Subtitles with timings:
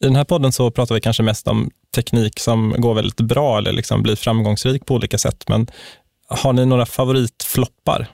[0.00, 3.58] I den här podden så pratar vi kanske mest om teknik som går väldigt bra
[3.58, 5.44] eller liksom blir framgångsrik på olika sätt.
[5.48, 5.66] Men
[6.28, 8.10] har ni några favoritfloppar?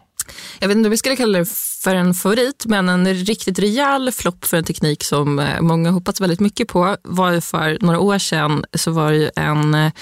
[0.58, 1.48] Jag vet inte om vi skulle kalla det
[1.82, 6.20] för en favorit, men en riktigt rejäl flopp för en teknik som eh, många hoppats
[6.20, 9.92] väldigt mycket på var ju för några år sedan så var det en eh,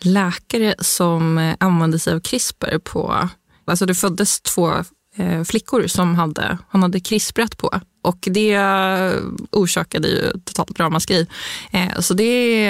[0.00, 3.28] läkare som eh, använde sig av CRISPR på,
[3.64, 4.72] alltså det föddes två
[5.16, 9.12] Eh, flickor som hade, han hade krisprat på och det eh,
[9.50, 11.26] orsakade ju totalt ramaskri.
[11.72, 12.68] Eh, så det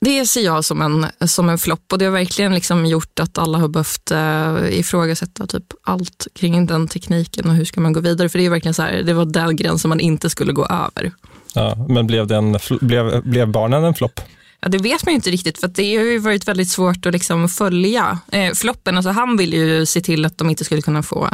[0.00, 3.38] det ser jag som en, som en flopp och det har verkligen liksom gjort att
[3.38, 4.12] alla har behövt
[4.70, 8.28] ifrågasätta typ allt kring den tekniken och hur ska man gå vidare.
[8.28, 11.12] För det är verkligen så här, det var den gränsen man inte skulle gå över.
[11.54, 14.20] Ja, men blev, den, blev, blev barnen en flopp?
[14.60, 17.12] Ja, det vet man ju inte riktigt för det har ju varit väldigt svårt att
[17.12, 18.96] liksom följa eh, floppen.
[18.96, 21.30] Alltså han ville ju se till att de inte skulle kunna få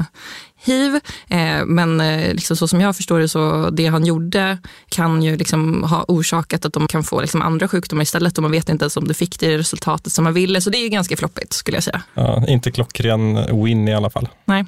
[0.57, 0.95] hiv.
[1.29, 4.59] Eh, men eh, liksom så som jag förstår det så det han gjorde
[4.89, 8.53] kan ju liksom ha orsakat att de kan få liksom andra sjukdomar istället och man
[8.53, 10.61] vet inte ens om det fick det resultatet som man ville.
[10.61, 12.03] Så det är ju ganska floppigt skulle jag säga.
[12.15, 14.29] Ja, inte klockren win i alla fall.
[14.45, 14.65] Nej.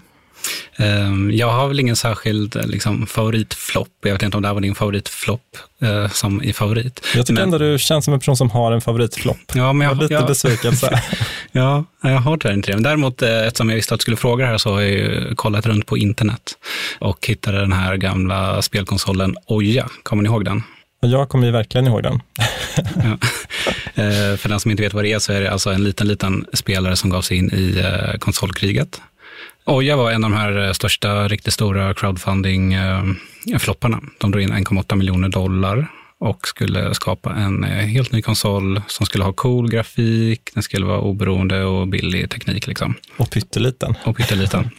[0.76, 3.88] Ehm, jag har väl ingen särskild liksom, favoritflopp.
[4.02, 7.00] Jag vet inte om det här var din favoritflopp eh, som i favorit.
[7.14, 7.42] Jag tycker men...
[7.42, 9.52] ändå du känns som en person som har en favoritflopp.
[9.54, 11.02] Ja, men jag, jag lite jag, besvikelse.
[11.52, 12.76] ja, jag har tyvärr inte det.
[12.76, 15.36] Men däremot, eh, eftersom jag visste att du skulle fråga det här, så har jag
[15.36, 16.52] kollat runt på internet
[16.98, 19.88] och hittade den här gamla spelkonsolen Oja.
[20.02, 20.62] Kommer ni ihåg den?
[21.00, 22.22] Jag kommer ju verkligen ihåg den.
[22.76, 23.18] ja.
[24.02, 26.08] Eh, för den som inte vet vad det är så är det alltså en liten,
[26.08, 29.00] liten spelare som gav sig in i eh, konsolkriget
[29.68, 34.00] Oja var en av de här eh, största, riktigt stora crowdfunding-flopparna.
[34.18, 35.88] De drog in 1,8 miljoner dollar
[36.18, 40.86] och skulle skapa en eh, helt ny konsol som skulle ha cool grafik, den skulle
[40.86, 42.66] vara oberoende och billig teknik.
[42.66, 42.94] Liksom.
[43.16, 43.94] Och pytteliten.
[44.04, 44.70] Och pytteliten.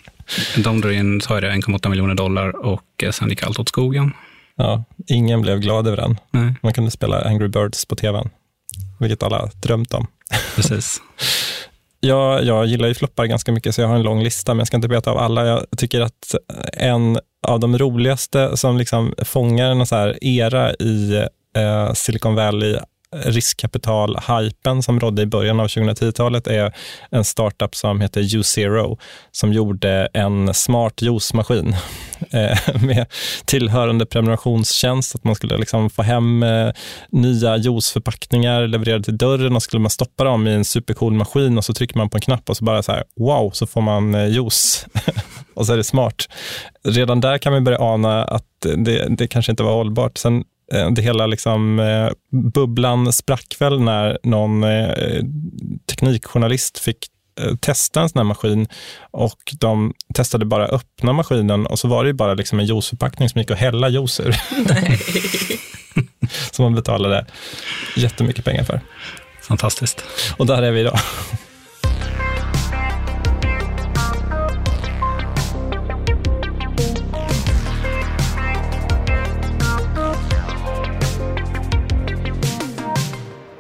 [0.58, 3.69] De drog in, sa jag det, 1,8 miljoner dollar och eh, sen gick allt åt
[3.69, 4.12] skogen.
[4.56, 6.18] Ja, ingen blev glad över den.
[6.31, 6.56] Nej.
[6.62, 8.30] Man kunde spela Angry Birds på tvn,
[9.00, 10.08] vilket alla drömt om.
[10.56, 11.02] Precis.
[12.00, 14.68] Jag, jag gillar ju floppar ganska mycket, så jag har en lång lista, men jag
[14.68, 15.46] ska inte beta av alla.
[15.46, 16.35] Jag tycker att
[16.74, 21.16] en av de roligaste som liksom fångar en så här era i
[21.57, 22.78] eh, Silicon Valley
[23.16, 26.73] riskkapital-hypen som rådde i början av 2010-talet är
[27.12, 29.00] en startup som heter U-Zero
[29.31, 31.75] som gjorde en smart juicemaskin
[32.31, 33.06] eh, med
[33.45, 35.16] tillhörande prenumerationstjänst.
[35.16, 36.72] Att man skulle liksom få hem eh,
[37.09, 41.66] nya juiceförpackningar levererade till dörren och skulle man stoppa dem i en supercool maskin och
[41.66, 44.16] så trycker man på en knapp och så bara så här, wow, så får man
[44.16, 44.85] eh, juice.
[45.53, 46.29] och så är det smart.
[46.84, 48.44] Redan där kan man börja ana att
[48.78, 50.18] det, det kanske inte var hållbart.
[50.18, 50.44] Sen
[50.91, 52.09] det hela liksom, eh,
[52.53, 55.23] bubblan sprack väl när någon eh,
[55.89, 56.97] teknikjournalist fick
[57.41, 58.67] eh, testa en sån här maskin
[59.11, 63.29] och de testade bara öppna maskinen och så var det ju bara liksom en juiceförpackning
[63.29, 64.35] som gick att hälla juice ur.
[66.51, 67.25] som man betalade
[67.95, 68.81] jättemycket pengar för.
[69.41, 70.03] Fantastiskt.
[70.38, 71.00] Och där är vi idag.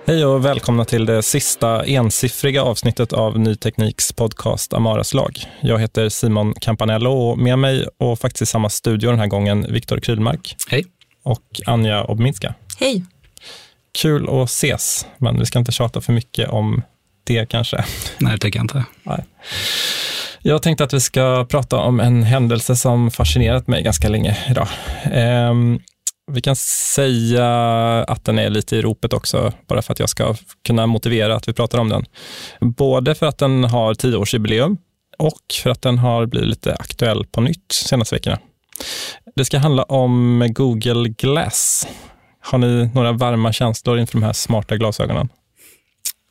[0.07, 5.39] Hej och välkomna till det sista ensiffriga avsnittet av Ny Tekniks podcast Amaras lag.
[5.61, 9.73] Jag heter Simon Campanello och med mig och faktiskt i samma studio den här gången
[9.73, 10.55] Viktor Krylmark.
[10.69, 10.85] Hej.
[11.23, 12.53] Och Anja Obminska.
[12.79, 13.03] Hej.
[14.01, 16.81] Kul att ses, men vi ska inte tjata för mycket om
[17.23, 17.85] det kanske.
[18.17, 18.85] Nej, det tycker jag inte.
[19.03, 19.25] Nej.
[20.41, 24.67] Jag tänkte att vi ska prata om en händelse som fascinerat mig ganska länge idag.
[25.03, 25.79] Ehm,
[26.31, 27.47] vi kan säga
[28.03, 30.35] att den är lite i ropet också, bara för att jag ska
[30.67, 32.05] kunna motivera att vi pratar om den.
[32.59, 34.77] Både för att den har tioårsjubileum
[35.17, 38.39] och för att den har blivit lite aktuell på nytt senaste veckorna.
[39.35, 41.87] Det ska handla om Google Glass.
[42.39, 45.29] Har ni några varma känslor inför de här smarta glasögonen?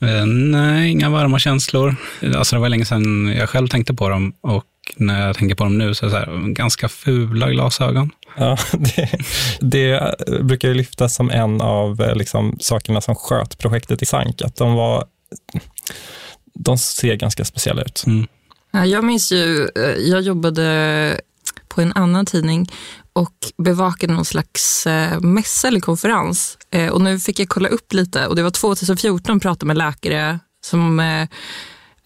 [0.03, 1.97] Eh, nej, inga varma känslor.
[2.37, 4.65] Alltså det var länge sedan jag själv tänkte på dem och
[4.97, 8.11] när jag tänker på dem nu så är det så här, ganska fula glasögon.
[8.37, 9.11] Ja, det,
[9.61, 14.43] det brukar ju lyftas som en av eh, liksom, sakerna som sköt projektet i sank,
[14.43, 15.05] att de var
[16.55, 18.05] de ser ganska speciella ut.
[18.07, 18.27] Mm.
[18.71, 21.21] Ja, jag minns ju, eh, jag jobbade
[21.69, 22.69] på en annan tidning
[23.13, 26.59] och bevakade någon slags eh, mässa eller konferens.
[26.71, 30.39] Eh, och nu fick jag kolla upp lite och det var 2014 pratade med läkare
[30.65, 31.29] som eh,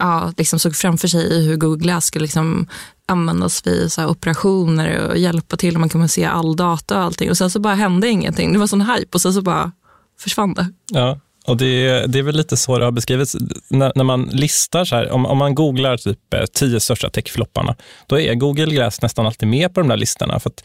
[0.01, 2.69] ja, liksom såg framför sig hur Google Glass skulle liksom
[3.07, 5.75] användas vid så operationer och hjälpa till.
[5.75, 7.31] och Man kunde se all data och allting.
[7.31, 8.53] Och sen så bara hände ingenting.
[8.53, 9.73] Det var sån hype och sen så bara
[10.21, 10.67] försvann det.
[10.93, 13.37] Ja, och det, det är väl lite så det har beskrivits.
[13.69, 17.77] När, när man listar, så här, om, om man googlar typ eh, tio största techflopparna,
[18.07, 20.41] då är Google Glass nästan alltid med på de där listorna.
[20.41, 20.65] För att,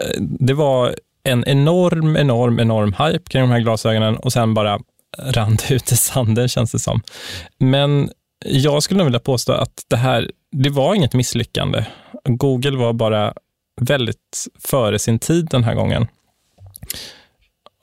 [0.00, 0.94] eh, det var
[1.24, 4.78] en enorm, enorm, enorm hype kring de här glasögonen och sen bara
[5.18, 7.02] rann det ut i sanden känns det som.
[7.58, 8.10] Men
[8.44, 11.84] jag skulle nog vilja påstå att det här, det var inget misslyckande.
[12.24, 13.34] Google var bara
[13.80, 16.06] väldigt före sin tid den här gången.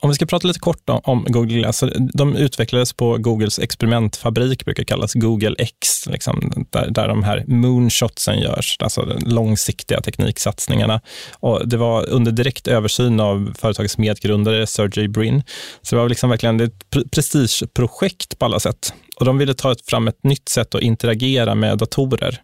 [0.00, 1.84] Om vi ska prata lite kort om Google Glass.
[2.14, 8.38] De utvecklades på Googles experimentfabrik, brukar kallas Google X, liksom, där, där de här moonshotsen
[8.38, 11.00] görs, alltså de långsiktiga tekniksatsningarna.
[11.40, 15.42] Och det var under direkt översyn av företagets medgrundare Sergey Brin.
[15.82, 18.92] Så det var liksom verkligen ett prestigeprojekt på alla sätt.
[19.16, 22.40] Och de ville ta fram ett nytt sätt att interagera med datorer.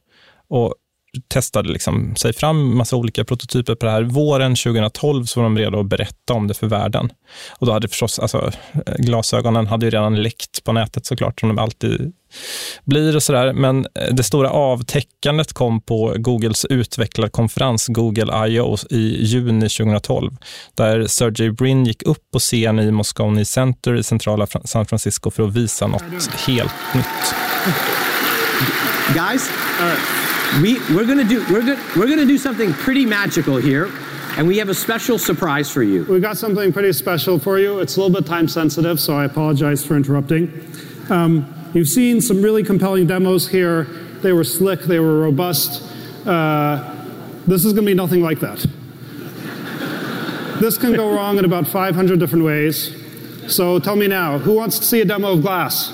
[0.49, 0.75] Och
[1.29, 4.03] testade liksom sig fram massa olika prototyper på det här.
[4.03, 7.13] Våren 2012 så var de redo att berätta om det för världen.
[7.51, 8.51] Och då hade förstås, alltså,
[8.99, 12.13] glasögonen hade ju redan läckt på nätet såklart, som de alltid
[12.85, 13.53] blir och sådär.
[13.53, 18.77] Men det stora avtäckandet kom på Googles utvecklarkonferens Google I.O.
[18.91, 20.37] i juni 2012,
[20.75, 25.43] där Sergey Brin gick upp på scen i Moscone Center i centrala San Francisco för
[25.43, 27.35] att visa något helt nytt.
[29.15, 29.51] Guys,
[29.81, 30.24] uh
[30.63, 33.91] we, we're gonna do we're gonna, we're gonna do something pretty magical here
[34.37, 36.05] and we have a special surprise for you.
[36.05, 37.79] We got something pretty special for you.
[37.79, 40.69] It's a little bit time sensitive, so I apologize for interrupting.
[41.09, 43.85] Um, you've seen some really compelling demos here.
[44.23, 45.83] They were slick, they were robust.
[46.27, 46.95] Uh,
[47.47, 48.67] this is going to be nothing like that.
[50.61, 52.93] this can go wrong in about 500 different ways.
[53.47, 55.93] So tell me now, who wants to see a demo of glass?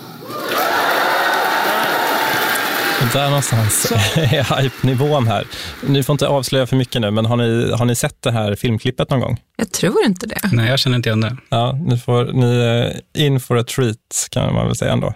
[3.12, 5.46] Där någonstans är hype-nivån här.
[5.86, 8.54] Ni får inte avslöja för mycket nu, men har ni, har ni sett det här
[8.54, 9.40] filmklippet någon gång?
[9.56, 10.40] Jag tror inte det.
[10.52, 11.36] Nej, jag känner inte igen det.
[11.48, 15.14] Ja, ni, får, ni är in for a treat kan man väl säga ändå.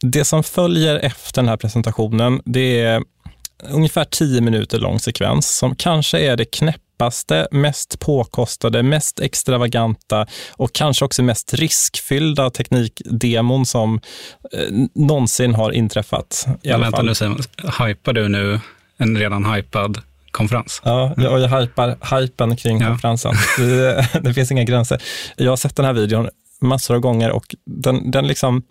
[0.00, 3.02] Det som följer efter den här presentationen, det är
[3.70, 10.26] ungefär tio minuter lång sekvens som kanske är det knäpp knappaste, mest påkostade, mest extravaganta
[10.56, 14.00] och kanske också mest riskfyllda teknikdemon som
[14.52, 16.46] eh, någonsin har inträffat.
[16.62, 17.06] I alla vänta fall.
[17.06, 17.38] nu Simon,
[17.86, 18.60] hypar du nu
[18.98, 19.98] en redan hypad
[20.30, 20.82] konferens?
[20.84, 22.88] Ja, och jag hypar hypen kring ja.
[22.88, 23.34] konferensen.
[23.58, 25.02] Det, det, finns inga gränser.
[25.36, 26.28] Jag har sett den här videon
[26.60, 28.62] massor av gånger och den, den liksom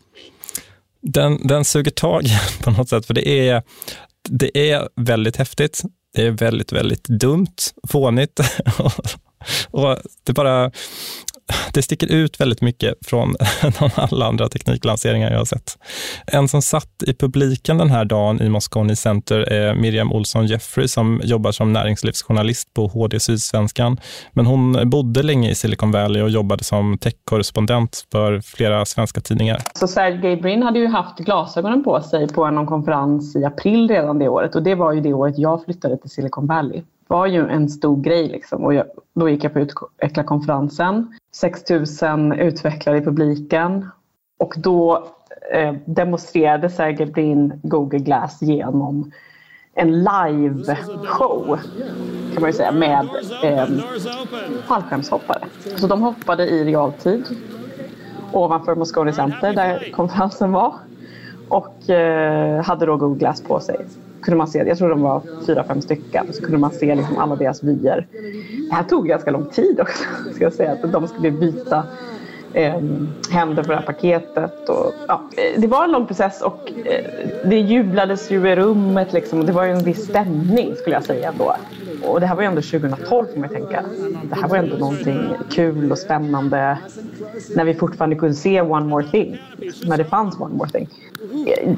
[1.01, 2.23] den, den suger tag
[2.63, 3.63] på något sätt, för det är,
[4.29, 5.83] det är väldigt häftigt.
[6.13, 7.55] Det är väldigt, väldigt dumt,
[7.87, 8.39] fånigt.
[9.71, 10.71] Och det bara
[11.73, 13.35] det sticker ut väldigt mycket från
[13.95, 15.77] alla andra tekniklanseringar jag har sett.
[16.27, 20.87] En som satt i publiken den här dagen i Moscone Center är Miriam Olsson Jeffrey
[20.87, 23.97] som jobbar som näringslivsjournalist på HD Sydsvenskan.
[24.31, 29.57] Men hon bodde länge i Silicon Valley och jobbade som techkorrespondent för flera svenska tidningar.
[29.73, 34.19] Så Sergey Brin hade ju haft glasögonen på sig på någon konferens i april redan
[34.19, 37.47] det året och det var ju det året jag flyttade till Silicon Valley var ju
[37.47, 38.27] en stor grej.
[38.27, 38.63] Liksom.
[38.63, 41.13] Och jag, då gick jag på utvecklarkonferensen.
[41.35, 41.63] 6
[42.01, 43.89] 000 utvecklare i publiken.
[44.39, 45.07] Och då
[45.53, 49.11] eh, demonstrerade Sergey Brin Google Glass genom
[49.75, 51.59] en live-show
[52.33, 53.07] kan man ju säga med
[53.43, 53.67] eh,
[54.67, 55.45] fallskärmshoppare.
[55.77, 57.25] Så de hoppade i realtid
[58.33, 60.73] ovanför Moscone Center där konferensen var
[61.49, 63.85] och eh, hade då Google Glass på sig
[64.23, 67.17] kunde man se, jag tror de var fyra, fem stycken, så kunde man se liksom
[67.17, 68.07] alla deras vyer.
[68.69, 70.03] Det här tog ganska lång tid också,
[70.35, 71.83] ska jag säga, att de skulle byta
[72.53, 72.81] eh,
[73.31, 74.69] händer på det här paketet.
[74.69, 75.21] Och, ja,
[75.57, 77.05] det var en lång process och eh,
[77.45, 79.13] det jublades ju i rummet.
[79.13, 81.55] Liksom, det var ju en viss stämning skulle jag säga ändå.
[82.03, 83.83] Och det här var ju ändå 2012 får man tänka.
[84.23, 86.77] Det här var ändå någonting kul och spännande
[87.55, 89.37] när vi fortfarande kunde se One More Thing.
[89.83, 90.89] När det fanns One More Thing.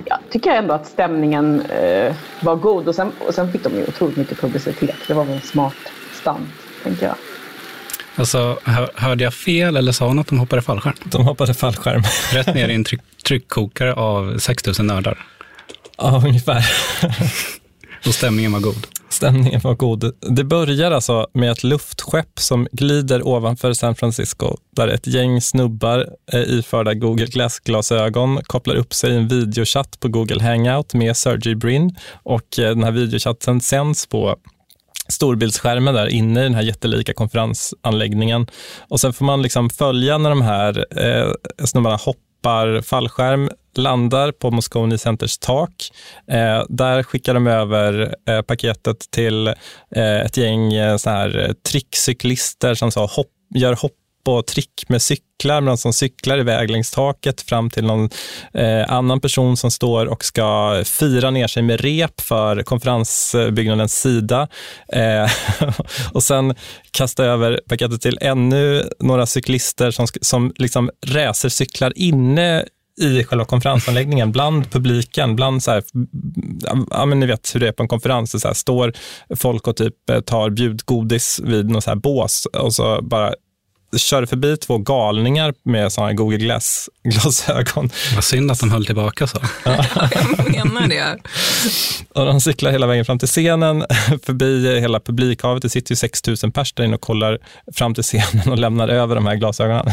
[0.06, 3.84] Jag tycker ändå att stämningen eh, var god och sen, och sen fick de ju
[3.84, 4.96] otroligt mycket publicitet.
[5.08, 5.76] Det var väl en smart
[6.14, 6.50] stunt,
[6.84, 7.16] tänker jag.
[8.16, 8.58] Alltså,
[8.96, 10.94] hörde jag fel eller sa hon att de hoppade fallskärm?
[11.04, 12.02] De hoppade fallskärm.
[12.34, 15.26] Rätt ner i en tryck, tryckkokare av 6000 nördar.
[15.98, 16.66] Ja, ungefär.
[18.08, 18.88] Och stämningen var god.
[19.10, 20.12] Stämningen var god.
[20.22, 26.10] Det börjar alltså med ett luftskepp som glider ovanför San Francisco, där ett gäng snubbar
[26.34, 31.56] eh, iförda Google Glass-glasögon kopplar upp sig i en videochatt på Google Hangout med Sergey
[31.56, 34.36] Brin och eh, den här videochatten sänds på
[35.08, 38.48] storbildsskärmen där inne i den här jättelika konferensanläggningen.
[38.88, 41.32] Och sen får man liksom följa när de här eh,
[41.66, 42.25] snubbarna hoppar
[42.82, 45.92] fallskärm landar på Moscone Centers tak.
[46.32, 51.54] Eh, där skickar de över eh, paketet till eh, ett gäng eh, så här, eh,
[51.54, 53.92] trickcyklister som så hopp, gör hopp
[54.28, 58.10] och trick med cyklar, men som cyklar iväg längs taket fram till någon
[58.54, 64.48] eh, annan person som står och ska fira ner sig med rep för konferensbyggnadens sida.
[64.94, 65.32] Eh,
[66.14, 66.56] och sen
[66.92, 72.66] kasta över paketet till ännu några cyklister som, som liksom racercyklar inne
[73.02, 75.84] i själva konferensanläggningen, bland publiken, bland så här,
[76.90, 78.94] ja men ni vet hur det är på en konferens, så här, står
[79.36, 83.34] folk och typ eh, tar bjudgodis vid något så här bås och så bara
[84.00, 87.90] kör förbi två galningar med såna Google Glass-glasögon.
[88.16, 89.38] Vad synd att de höll tillbaka så.
[89.66, 89.86] Ja,
[90.54, 91.18] jag menar det.
[92.14, 93.86] Och de cyklar hela vägen fram till scenen,
[94.24, 95.62] förbi hela publikhavet.
[95.62, 97.40] Det sitter ju 6 000 pers där inne och kollar
[97.74, 99.92] fram till scenen och lämnar över de här glasögonen.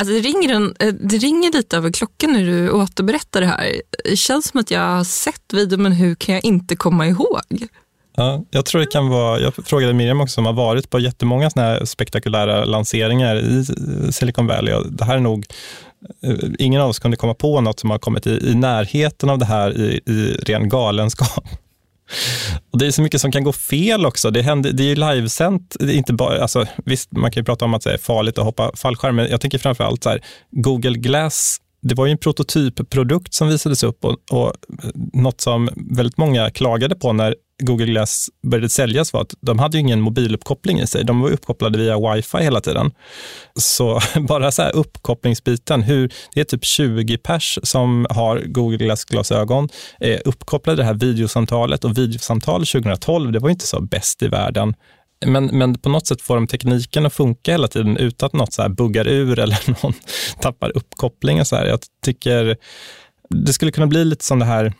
[0.00, 3.82] Alltså det, ringer en, eh, det ringer lite över klockan när du återberättar det här.
[4.04, 7.68] Det känns som att jag har sett videon, men hur kan jag inte komma ihåg?
[8.16, 11.50] Ja, jag tror det kan vara, jag frågade Miriam också som har varit på jättemånga
[11.50, 13.64] såna här spektakulära lanseringar i
[14.12, 14.74] Silicon Valley.
[14.74, 15.46] Och det här är nog,
[16.22, 19.38] eh, ingen av oss kunde komma på något som har kommit i, i närheten av
[19.38, 21.48] det här i, i ren galenskap.
[22.70, 24.30] Och det är så mycket som kan gå fel också.
[24.30, 25.76] Det, händer, det är ju livesänt.
[25.78, 28.38] Det är inte bara, alltså, visst, man kan ju prata om att det är farligt
[28.38, 32.12] att hoppa fallskärm, men jag tänker framför allt så här, Google Glass det var ju
[32.12, 34.52] en prototypprodukt som visades upp och, och
[35.12, 39.76] något som väldigt många klagade på när Google Glass började säljas var att de hade
[39.76, 41.04] ju ingen mobiluppkoppling i sig.
[41.04, 42.90] De var uppkopplade via wifi hela tiden.
[43.54, 49.68] Så bara så här uppkopplingsbiten, hur, det är typ 20 pers som har Google Glass-glasögon,
[49.98, 54.74] är uppkopplade det här videosamtalet och videosamtal 2012, det var inte så bäst i världen.
[55.26, 58.52] Men, men på något sätt får de tekniken att funka hela tiden utan att något
[58.52, 59.92] så här buggar ur eller någon
[60.40, 61.44] tappar uppkopplingen.
[61.44, 61.66] Så här.
[61.66, 62.56] Jag tycker
[63.30, 64.72] det skulle kunna bli lite som det här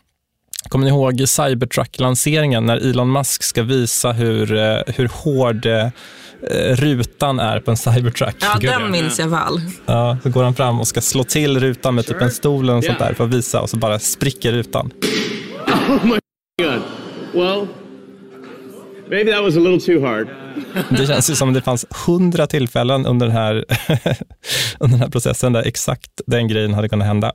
[0.69, 5.87] Kommer ni ihåg Cybertruck-lanseringen när Elon Musk ska visa hur, eh, hur hård eh,
[6.75, 8.35] rutan är på en Cybertruck?
[8.39, 9.61] Ja, den minns jag väl.
[9.85, 12.81] Ja, så går han fram och ska slå till rutan med typ en stol eller
[12.81, 14.91] sånt där för att visa och så bara spricker rutan.
[15.89, 16.19] Oh my
[16.63, 16.81] god.
[17.33, 17.67] Well,
[19.09, 20.27] maybe that was a little too hard.
[20.89, 23.55] Det känns ju som att det fanns hundra tillfällen under den, här
[24.79, 27.33] under den här processen där exakt den grejen hade kunnat hända.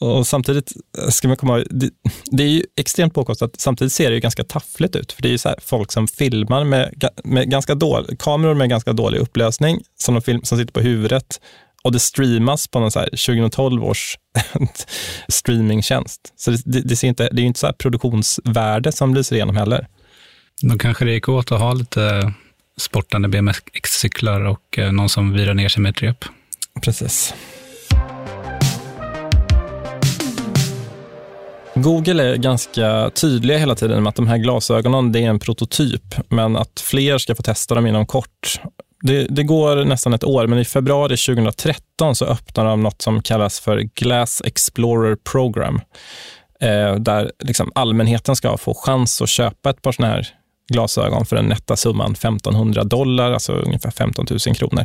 [0.00, 0.72] Och samtidigt
[1.08, 1.90] ska man komma det,
[2.24, 3.60] det är ju extremt påkostat.
[3.60, 5.12] Samtidigt ser det ju ganska taffligt ut.
[5.12, 8.92] För det är ju så folk som filmar med, med ganska dålig, kameror med ganska
[8.92, 11.40] dålig upplösning som, de film, som sitter på huvudet
[11.84, 14.18] och det streamas på någon så 2012 års
[15.28, 16.32] streamingtjänst.
[16.36, 19.56] Så det, det, det, ser inte, det är ju inte så produktionsvärde som lyser igenom
[19.56, 19.86] heller.
[20.62, 22.32] Då kanske det gick åt att ha lite
[22.76, 26.24] sportande BMX-cyklar och eh, någon som virar ner sig med ett rep.
[26.82, 27.34] Precis.
[31.84, 36.14] Google är ganska tydliga hela tiden med att de här glasögonen det är en prototyp,
[36.28, 38.60] men att fler ska få testa dem inom kort.
[39.02, 43.22] Det, det, går nästan ett år, men i februari 2013 så öppnar de något som
[43.22, 45.80] kallas för Glass Explorer Program,
[46.60, 50.28] eh, där liksom allmänheten ska få chans att köpa ett par sådana här
[50.72, 54.84] glasögon för den nätta summan 1500 dollar, alltså ungefär 15 000 kronor.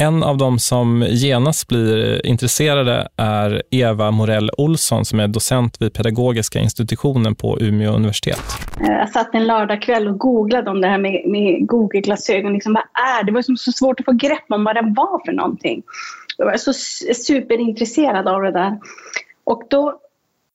[0.00, 5.92] En av de som genast blir intresserade är Eva Morell Olsson som är docent vid
[5.92, 8.42] pedagogiska institutionen på Umeå universitet.
[8.80, 12.52] Eh, jag satt en lördagkväll och googlade om det här med, med Google-glasögon.
[12.52, 13.32] Liksom, vad är det?
[13.32, 15.82] var liksom så svårt att få grepp om vad det var för någonting.
[16.36, 16.72] Jag var så
[17.14, 18.78] superintresserad av det där.
[19.44, 20.00] Och då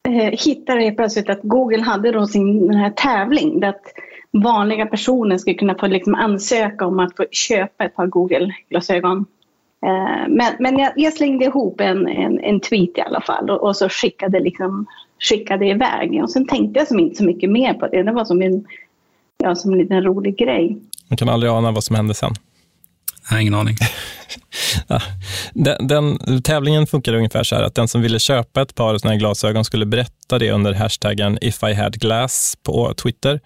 [0.07, 3.59] eh, hittade jag plötsligt att Google hade då sin den här tävling.
[3.59, 3.83] Där att
[4.33, 9.25] vanliga personer skulle kunna få liksom ansöka om att få köpa ett par Google-glasögon.
[9.85, 13.63] Eh, men, men jag, jag, slängde ihop en, en, en, tweet i alla fall och,
[13.63, 14.85] och, så skickade, liksom,
[15.19, 16.23] skickade iväg.
[16.23, 18.03] Och sen tänkte jag som inte så mycket mer på det.
[18.03, 18.65] Det var som en,
[19.37, 20.77] ja, som en liten rolig grej.
[21.07, 22.33] Man kan aldrig ana vad som hände sen.
[23.29, 23.77] Jag har ingen aning.
[24.87, 25.01] ja,
[25.53, 29.13] den, den, tävlingen funkade ungefär så här att den som ville köpa ett par sådana
[29.13, 33.39] här glasögon skulle berätta det under hashtaggen if I had glass på Twitter.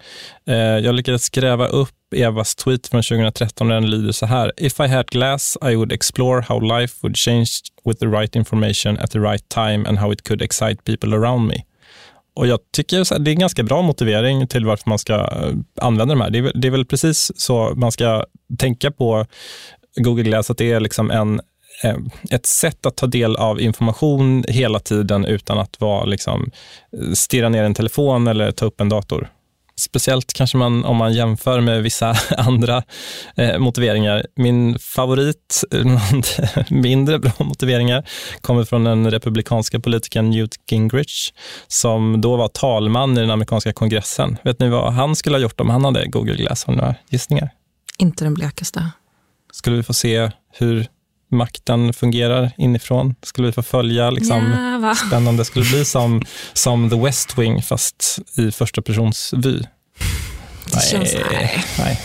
[0.48, 4.52] Eh, jag lyckades gräva upp Evas tweet från 2013 den lyder så här.
[4.56, 7.48] If I had glass I would explore how life would change
[7.84, 11.48] with the right information at the right time and how it could excite people around
[11.48, 11.67] me.
[12.38, 16.14] Och jag tycker det är en ganska bra motivering till varför man ska eh, använda
[16.14, 16.30] de här.
[16.30, 18.24] Det är, det är väl precis så man ska
[18.58, 19.26] tänka på
[19.96, 21.40] Google Glass, att det är liksom en,
[21.84, 21.96] eh,
[22.30, 26.50] ett sätt att ta del av information hela tiden utan att vara liksom,
[26.92, 29.28] eh, stirra ner en telefon eller ta upp en dator.
[29.78, 32.82] Speciellt kanske man, om man jämför med vissa andra
[33.36, 34.26] eh, motiveringar.
[34.36, 35.64] Min favorit,
[36.70, 38.08] mindre bra motiveringar,
[38.40, 41.32] kommer från den republikanska politikern Newt Gingrich,
[41.68, 44.36] som då var talman i den amerikanska kongressen.
[44.44, 46.64] Vet ni vad han skulle ha gjort om han hade Google Glass?
[46.64, 47.50] Har ni några gissningar?
[47.98, 48.90] Inte den blekaste.
[49.52, 50.86] Skulle vi få se hur
[51.30, 53.14] makten fungerar inifrån?
[53.22, 55.44] Skulle vi få följa liksom, Ja, spännande?
[55.44, 59.62] Skulle det bli som, som The West Wing fast i första persons vy?
[60.72, 61.64] Det känns, nej.
[61.78, 62.00] nej.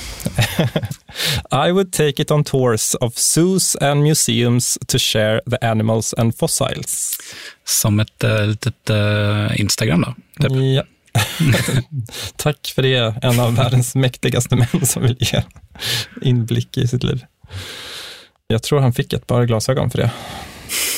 [1.70, 6.38] I would take it on tours of zoos and museums to share the animals and
[6.38, 7.18] fossils.
[7.66, 10.16] Som ett äh, litet äh, Instagram då?
[10.48, 10.52] Typ.
[10.76, 10.84] Ja.
[12.36, 15.44] Tack för det, en av världens mäktigaste män som vill ge
[16.22, 17.26] inblick i sitt liv.
[18.48, 20.12] Jag tror han fick ett par glasögon för det,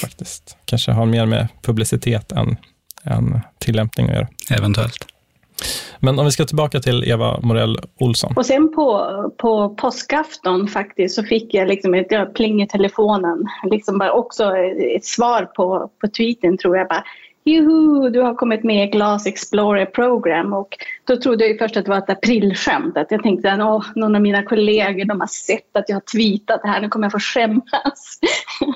[0.01, 0.57] faktiskt.
[0.65, 2.57] Kanske har mer med publicitet än,
[3.03, 4.27] än tillämpning att göra.
[4.57, 5.07] Eventuellt.
[5.99, 8.33] Men om vi ska tillbaka till Eva Morell Olsson.
[8.35, 13.45] Och sen på, på påskafton faktiskt så fick jag liksom ett ja, pling i telefonen.
[13.71, 14.57] Liksom bara också
[14.95, 17.03] ett svar på, på tweeten tror jag bara.
[17.47, 21.85] Juhu, du har kommit med i Glass Explorer Program och då trodde jag först att
[21.85, 22.97] det var ett aprilskämt.
[22.97, 26.01] Att jag tänkte att åh, någon av mina kollegor de har sett att jag har
[26.01, 28.19] tweetat det här, nu kommer jag få skämmas.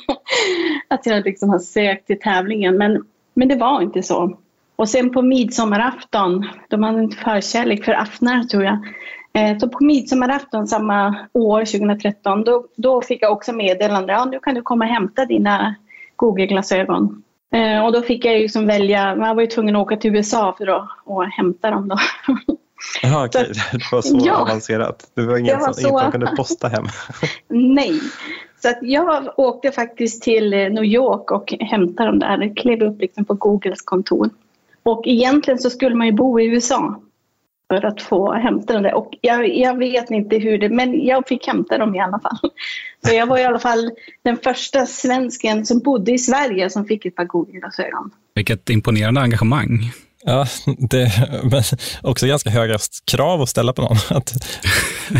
[0.88, 4.38] att jag liksom har sökt till tävlingen men, men det var inte så.
[4.76, 8.78] Och sen på midsommarafton, de hade en förkärlek för aftnar tror jag.
[9.34, 14.14] Eh, så på midsommarafton samma år, 2013, då, då fick jag också meddelande.
[14.14, 15.76] Ja, nu kan du komma och hämta dina
[16.16, 17.24] Google-glasögon.
[17.54, 20.16] Eh, och då fick jag ju som välja, man var ju tvungen att åka till
[20.16, 21.98] USA för att och hämta dem då.
[23.02, 23.52] Jaha, okej.
[23.72, 24.36] Det var så Ja.
[24.36, 25.12] avancerat.
[25.14, 26.86] Det var var som, inget så- man kunde posta hem.
[27.48, 28.00] Nej.
[28.62, 32.38] Så att jag åkte faktiskt till New York och hämtade dem där.
[32.42, 34.30] Jag klev upp liksom på Googles kontor.
[34.84, 37.00] Och egentligen så skulle man ju bo i USA
[37.70, 38.94] för att få hämta dem där.
[38.94, 42.40] Och jag, jag vet inte hur det, men jag fick hämta dem i alla fall.
[43.08, 43.92] Så jag var i alla fall
[44.24, 48.12] den första svensken som bodde i Sverige som fick ett par Google-glasögon.
[48.36, 49.92] Vilket imponerande engagemang.
[50.26, 50.46] Ja,
[50.78, 51.12] det
[51.44, 51.64] men
[52.02, 52.78] också ganska höga
[53.12, 53.98] krav att ställa på någon.
[54.18, 54.34] Att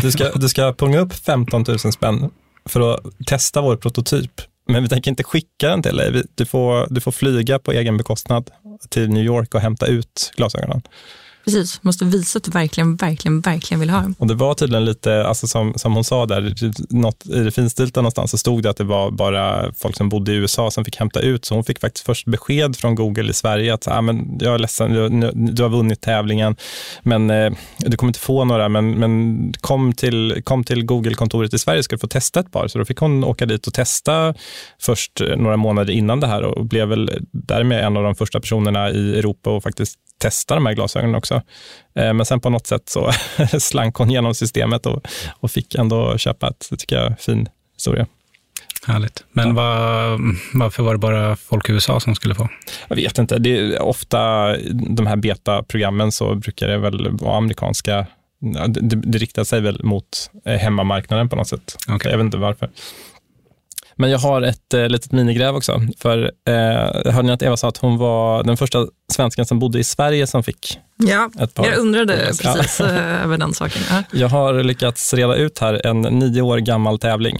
[0.02, 2.30] du, ska, du ska punga upp 15 000 spänn
[2.68, 4.32] för att testa vår prototyp.
[4.68, 6.22] Men vi tänker inte skicka den till dig.
[6.34, 8.50] Du får, du får flyga på egen bekostnad
[8.88, 10.82] till New York och hämta ut glasögonen.
[11.44, 14.14] Precis, måste visa att du verkligen, verkligen, verkligen vill ha dem.
[14.18, 16.54] Och det var tydligen lite, alltså som, som hon sa där,
[16.90, 20.32] något, i det finstilta någonstans så stod det att det var bara folk som bodde
[20.32, 21.44] i USA som fick hämta ut.
[21.44, 24.58] Så hon fick faktiskt först besked från Google i Sverige att ah, men jag är
[24.58, 26.56] ledsen, du, du har vunnit tävlingen,
[27.02, 31.58] men eh, du kommer inte få några, men, men kom till, kom till Google-kontoret i
[31.58, 32.68] Sverige ska du få testa ett par.
[32.68, 34.34] Så då fick hon åka dit och testa
[34.80, 38.90] först några månader innan det här och blev väl därmed en av de första personerna
[38.90, 41.34] i Europa och faktiskt testa de här glasögonen också.
[41.94, 43.12] Eh, Men sen på något sätt så
[43.58, 45.06] slank hon genom systemet och,
[45.40, 48.06] och fick ändå köpa ett, det tycker jag är en fin historia.
[48.86, 49.24] Härligt.
[49.32, 50.20] Men vad,
[50.54, 52.48] varför var det bara folk i USA som skulle få?
[52.88, 58.06] Jag vet inte, det är ofta de här betaprogrammen så brukar det väl vara amerikanska,
[58.38, 61.76] ja, det, det, riktar sig väl mot eh, hemmamarknaden på något sätt.
[61.88, 62.10] Okej.
[62.10, 62.70] Jag vet inte varför.
[64.00, 65.80] Men jag har ett eh, litet minigräv också.
[65.98, 69.78] För eh, hörde ni att Eva sa att hon var den första svensken som bodde
[69.78, 71.66] i Sverige som fick Ja, ett par?
[71.66, 72.52] jag undrade Ja.
[72.54, 73.82] precis eh, över den saken.
[73.90, 74.02] Ja.
[74.12, 77.38] Jag har lyckats reda ut här en nio år gammal tävling.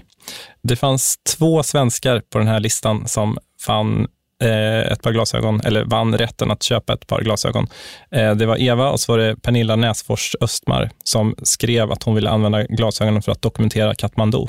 [0.62, 4.06] Det fanns två svenskar på den här listan som fann
[4.42, 7.66] eh, ett par glasögon, eller vann rätten att köpa ett par glasögon.
[8.10, 12.14] Eh, det var Eva och så var det Pernilla Näsfors Östmar som skrev att hon
[12.14, 14.46] ville använda glasögonen för att dokumentera Katmandu.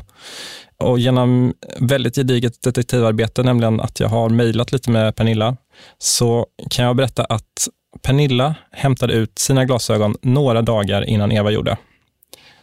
[0.82, 5.58] Och genom väldigt gediget detektivarbete, nämligen att jag har mejlat lite med Pernilla,
[5.98, 7.68] så kan jag berätta att
[8.02, 11.78] Pernilla hämtade ut sina glasögon några dagar innan Eva gjorde.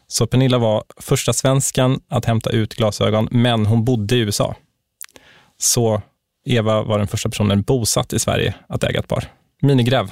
[0.07, 4.54] Så Pernilla var första svensken att hämta ut glasögon, men hon bodde i USA.
[5.59, 6.02] Så
[6.46, 9.24] Eva var den första personen bosatt i Sverige att äga ett par.
[9.62, 10.11] Minigräv.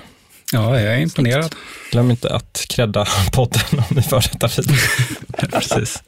[0.52, 1.54] Ja, jag är imponerad.
[1.92, 4.48] Glöm inte att credda podden om ni för detta.
[5.48, 6.02] Precis.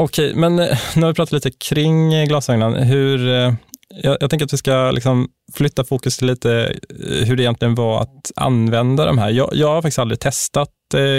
[0.00, 2.82] Okej, men eh, nu har vi pratat lite kring eh, glasögonen.
[2.82, 3.54] Hur, eh,
[3.88, 6.78] jag, jag tänker att vi ska liksom flytta fokus till lite
[7.26, 9.30] hur det egentligen var att använda de här.
[9.30, 10.70] Jag, jag har faktiskt aldrig testat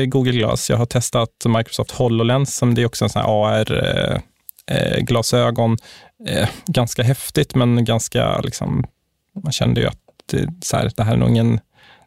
[0.08, 0.70] Google Glass.
[0.70, 3.30] Jag har testat Microsoft HoloLens, som det är också en sån här
[4.70, 5.78] AR-glasögon.
[6.66, 8.86] Ganska häftigt, men ganska, liksom,
[9.44, 11.60] man kände ju att det, så här, det här är nog ingen,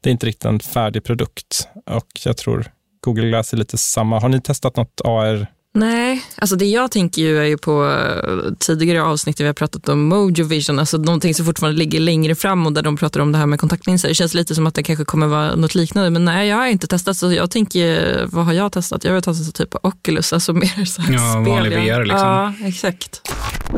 [0.03, 1.69] det är inte riktigt en färdig produkt.
[1.87, 2.67] Och jag tror
[3.01, 4.21] Google Glass är lite samma.
[4.21, 8.53] Har ni testat något AR Nej, alltså det jag tänker ju är ju på eh,
[8.59, 12.35] tidigare avsnitt där vi har pratat om Mojo Vision, alltså någonting som fortfarande ligger längre
[12.35, 14.09] fram och där de pratar om det här med kontaktlinser.
[14.09, 16.67] Det känns lite som att det kanske kommer vara något liknande, men nej, jag har
[16.67, 17.17] inte testat.
[17.17, 19.05] Så jag tänker, vad har jag testat?
[19.05, 21.53] Jag har testat typ Oculus, alltså mer så här Ja, spel.
[21.55, 22.29] vanlig VR liksom.
[22.29, 23.21] Ja, exakt.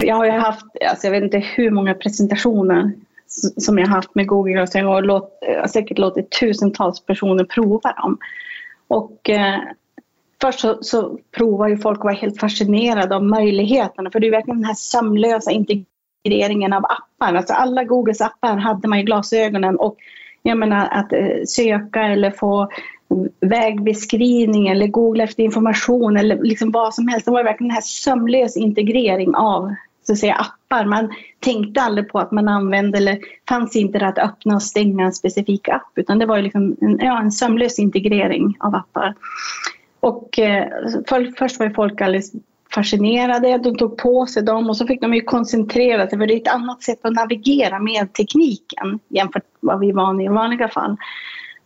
[0.00, 2.92] Jag har ju haft, alltså jag vet inte hur många presentationer
[3.56, 7.92] som jag har haft med Google-glasögon och låt, jag har säkert låtit tusentals personer prova
[7.92, 8.18] dem.
[8.88, 9.60] Och eh,
[10.40, 14.30] först så, så provar ju folk att vara helt fascinerade av möjligheterna för det är
[14.30, 17.34] verkligen den här sömlösa integreringen av appar.
[17.34, 19.96] Alltså alla Googles appar hade man i glasögonen och
[20.42, 22.68] jag menar att eh, söka eller få
[23.40, 27.26] vägbeskrivning eller googla efter information eller liksom vad som helst.
[27.26, 29.74] Det var verkligen den här sömlös integrering av
[30.06, 30.84] så att säga, appar.
[30.84, 33.18] Man tänkte aldrig på att man använde eller
[33.48, 36.76] fanns inte det att öppna och stänga en specifik app utan det var ju liksom
[36.80, 39.14] en, ja, en sömlös integrering av appar.
[40.06, 40.68] Och eh,
[41.08, 42.32] för, först var ju folk alldeles
[42.74, 46.34] fascinerade, de tog på sig dem och så fick de ju koncentrera sig för det
[46.34, 50.28] är ett annat sätt att navigera med tekniken jämfört med vad vi är vana i
[50.28, 50.96] vanliga fall.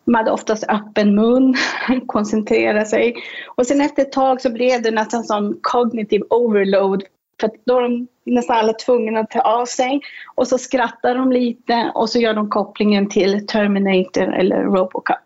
[0.05, 1.57] De hade oftast öppen mun,
[2.07, 3.14] koncentrera sig.
[3.46, 7.03] Och sen efter ett tag så blev det nästan som cognitive overload.
[7.40, 10.00] För att då är de nästan alla tvungna att ta av sig.
[10.35, 15.16] Och så skrattar de lite och så gör de kopplingen till Terminator eller Robocop.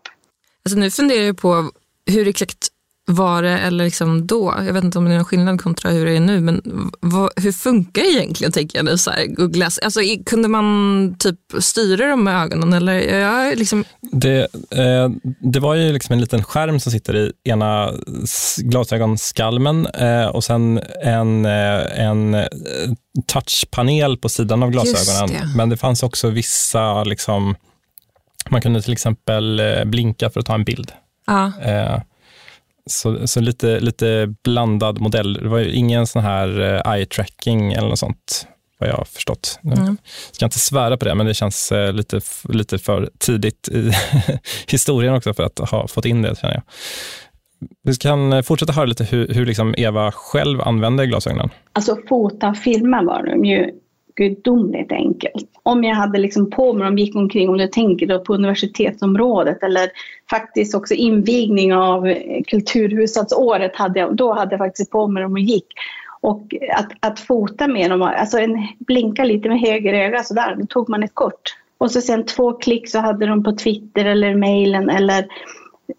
[0.64, 1.70] Alltså nu funderar jag på
[2.07, 2.74] hur exakt
[3.07, 4.55] var det eller liksom då?
[4.67, 6.62] Jag vet inte om det är någon skillnad kontra hur det är nu, men
[7.01, 8.99] vad, hur funkar det egentligen tänker jag nu?
[8.99, 9.79] Så här, Google Glass?
[9.79, 12.73] Alltså, kunde man typ styra dem med ögonen?
[12.73, 14.40] Eller, jag, liksom, Det,
[14.71, 17.93] eh, det var ju liksom en liten skärm som sitter i ena
[18.59, 22.47] glasögonskalmen eh, och sen en, eh, en eh,
[23.27, 25.40] touchpanel på sidan av glasögonen.
[25.40, 25.57] det.
[25.57, 27.55] Men det fanns också vissa, liksom,
[28.51, 30.93] man kunde till exempel eh, blinka för att ta en bild.
[31.27, 31.53] ja.
[31.62, 31.99] Eh,
[32.90, 35.35] så, så lite, lite blandad modell.
[35.35, 38.47] Det var ju ingen sån här eh, eye tracking eller något sånt,
[38.79, 39.59] vad jag har förstått.
[39.62, 39.97] Nu Mm.
[40.33, 43.92] ska inte svära på det, men det känns eh, lite, lite för tidigt i
[44.68, 46.62] historien också för att ha fått in det, känner jag.
[47.83, 51.51] Vi kan eh, fortsätta höra lite hur, hur liksom Eva själv använder glasögonen.
[51.73, 53.70] Alltså fota och filma var de ju
[54.16, 55.50] gudomligt enkelt.
[55.62, 59.62] Om jag hade liksom på mig dem, gick omkring, om du tänker då på universitetsområdet
[59.62, 59.90] eller
[60.31, 62.14] faktiskt också invigning av
[62.46, 65.66] kulturhuvudstadsåret, hade jag, då hade jag faktiskt på mig dem och gick.
[66.20, 70.66] Och att, att fota med dem, alltså en, blinka lite med höger öga sådär, då
[70.66, 71.57] tog man ett kort.
[71.79, 75.27] Och så sen två klick så hade de på Twitter eller mejlen eller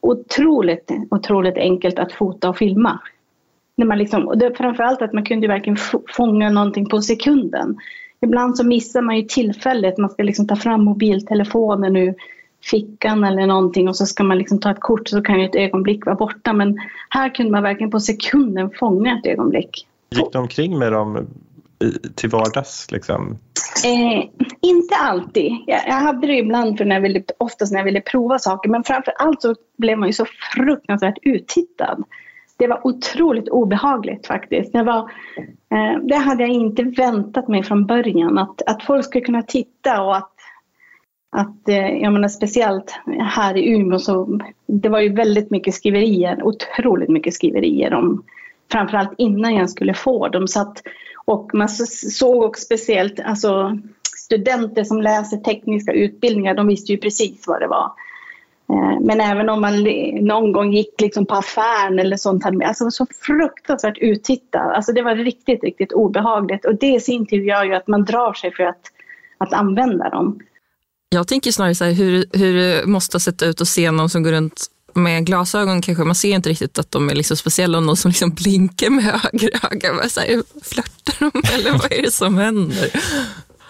[0.02, 3.00] otroligt, otroligt enkelt att fota och filma.
[3.78, 7.78] När man liksom, och det, framförallt att man kunde verkligen fånga någonting på sekunden.
[8.22, 12.16] Ibland så missar man ju tillfället, man ska liksom ta fram mobiltelefonen ur
[12.72, 15.56] fickan eller någonting och så ska man liksom ta ett kort så kan ju ett
[15.56, 16.54] ögonblick vara borta.
[16.54, 16.78] Men
[17.10, 19.88] här kunde man verkligen på sekunden fånga ett ögonblick.
[20.10, 21.28] Gick de omkring med dem
[22.16, 22.92] till vardags?
[22.92, 23.38] Liksom?
[23.86, 24.30] Eh,
[24.62, 25.52] inte alltid.
[25.68, 28.70] Jag, jag hade det ibland för när jag ville, oftast när jag ville prova saker
[28.70, 30.26] men framför allt så blev man ju så
[30.56, 32.04] fruktansvärt uttittad.
[32.58, 34.74] Det var otroligt obehagligt faktiskt.
[34.74, 35.12] Det, var,
[35.72, 38.38] eh, det hade jag inte väntat mig från början.
[38.38, 40.34] Att, att folk skulle kunna titta och att,
[41.32, 46.44] att eh, jag menar speciellt här i Umeå så det var ju väldigt mycket skriverier,
[46.44, 48.24] otroligt mycket skriverier om
[48.72, 50.48] framförallt innan jag skulle få dem.
[50.48, 50.82] Så att,
[51.26, 53.78] och man såg också speciellt alltså,
[54.18, 57.92] studenter som läser tekniska utbildningar, de visste ju precis vad det var.
[58.70, 59.84] Eh, Men även om man
[60.22, 64.72] någon gång gick liksom på affären eller sånt, hade man- alltså så fruktansvärt uttittad.
[64.76, 68.06] Alltså det var riktigt, riktigt obehagligt och det i sin tur gör ju att man
[68.06, 68.82] drar sig för att,
[69.38, 70.40] att använda dem.
[71.10, 74.24] Jag tänker snarare så här, hur, hur det måste sett ut att se någon som
[74.24, 76.04] går runt med glasögon kanske.
[76.04, 77.80] Man ser inte riktigt att de är liksom speciella.
[77.80, 80.10] Någon som liksom blinkar med höger öga.
[80.10, 80.28] Så här,
[80.64, 82.90] flörtar de eller vad är det som händer?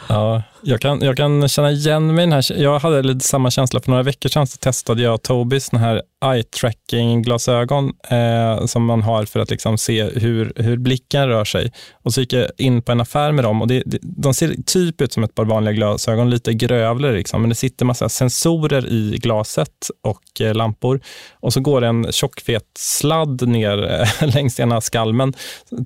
[0.09, 2.61] Ja, jag kan, jag kan känna igen mig i den här.
[2.61, 6.01] Jag hade lite samma känsla för några veckor sedan så testade jag Tobis den här
[6.25, 11.45] eye tracking glasögon eh, som man har för att liksom se hur, hur blicken rör
[11.45, 11.71] sig.
[12.03, 14.55] Och så gick jag in på en affär med dem och det, det, de ser
[14.65, 18.87] typ ut som ett par vanliga glasögon, lite grövre liksom, men det sitter massa sensorer
[18.87, 21.01] i glaset och eh, lampor.
[21.33, 25.33] Och så går det en tjockfet sladd ner eh, längs ena skalmen,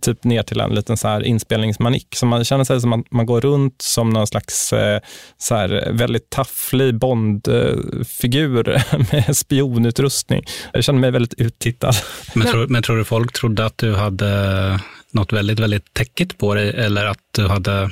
[0.01, 2.15] typ ner till en liten så här inspelningsmanik.
[2.15, 4.99] Så man känner sig som att man går runt som någon slags eh,
[5.37, 10.43] så här väldigt tafflig Bond-figur med spionutrustning.
[10.73, 11.95] Jag känner mig väldigt uttittad.
[12.33, 14.79] Men, tror, men tror du folk trodde att du hade
[15.11, 17.89] något väldigt, väldigt täckigt på dig eller att du hade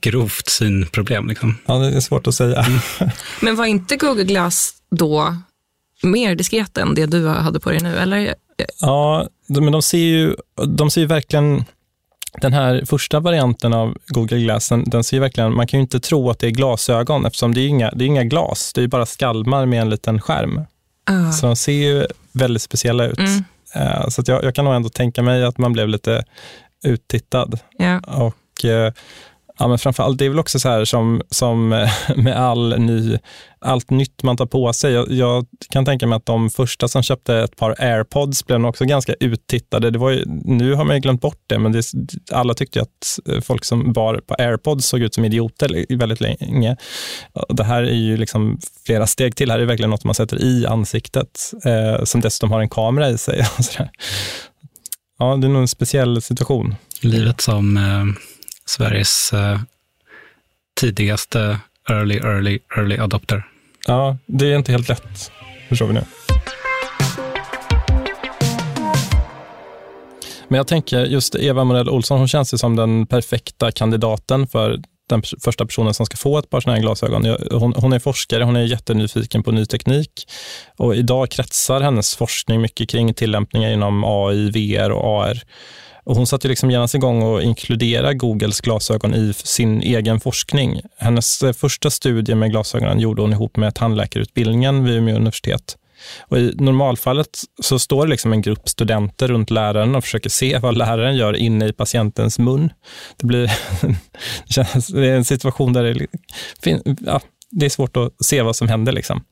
[0.00, 1.28] grovt synproblem?
[1.28, 1.58] Liksom?
[1.66, 2.66] Ja, det är svårt att säga.
[3.40, 5.36] Men var inte Google Glass då
[6.02, 7.96] mer diskret än det du hade på dig nu?
[7.96, 8.34] Eller?
[8.80, 10.34] Ja, men de ser ju,
[10.66, 11.64] de ser ju verkligen,
[12.40, 15.82] den här första varianten av Google Glass, den, den ser ju verkligen, man kan ju
[15.82, 18.82] inte tro att det är glasögon eftersom det är inga, det är inga glas, det
[18.82, 20.60] är bara skalmar med en liten skärm.
[21.04, 21.32] Ah.
[21.32, 23.18] Så de ser ju väldigt speciella ut.
[23.18, 23.44] Mm.
[23.74, 26.24] Eh, Så jag, jag kan nog ändå tänka mig att man blev lite
[26.84, 27.58] uttittad.
[27.78, 28.00] Ja.
[28.00, 28.92] Och eh,
[29.58, 33.18] ja, men framförallt, det är väl också så här som, som eh, med all ny,
[33.60, 34.92] allt nytt man tar på sig.
[34.92, 38.68] Jag, jag kan tänka mig att de första som köpte ett par airpods blev nog
[38.68, 39.90] också ganska uttittade.
[39.90, 41.84] Det var ju, nu har man ju glömt bort det, men det,
[42.32, 46.20] alla tyckte ju att eh, folk som bar på airpods såg ut som idioter väldigt
[46.20, 46.76] länge.
[47.48, 49.48] Det här är ju liksom flera steg till.
[49.48, 53.10] Det här är verkligen något man sätter i ansiktet, eh, som dessutom har en kamera
[53.10, 53.40] i sig.
[53.58, 53.90] Och så där.
[55.18, 56.74] Ja, det är nog en speciell situation.
[57.00, 58.04] Livet som eh,
[58.68, 59.60] Sveriges eh,
[60.80, 63.46] tidigaste early, early, early adopter.
[63.86, 65.30] Ja, det är inte helt lätt,
[65.68, 66.04] förstår vi nu.
[70.48, 74.82] Men jag tänker just Eva Morell Olsson, hon känns ju som den perfekta kandidaten för
[75.08, 77.36] den första personen som ska få ett par sådana här glasögon.
[77.50, 80.10] Hon, hon är forskare, hon är jättenyfiken på ny teknik
[80.76, 85.42] och idag kretsar hennes forskning mycket kring tillämpningar inom AI, VR och AR.
[86.06, 90.80] Och hon satte ju liksom genast igång och inkludera Googles glasögon i sin egen forskning.
[90.98, 95.76] Hennes första studie med glasögonen gjorde hon ihop med tandläkarutbildningen vid Umeå universitet.
[96.20, 100.58] Och I normalfallet så står det liksom en grupp studenter runt läraren och försöker se
[100.58, 102.70] vad läraren gör inne i patientens mun.
[103.16, 103.46] Det, blir,
[104.46, 106.06] det, känns, det är en situation där det,
[106.62, 108.92] fin- ja, det är svårt att se vad som händer.
[108.92, 109.24] Liksom.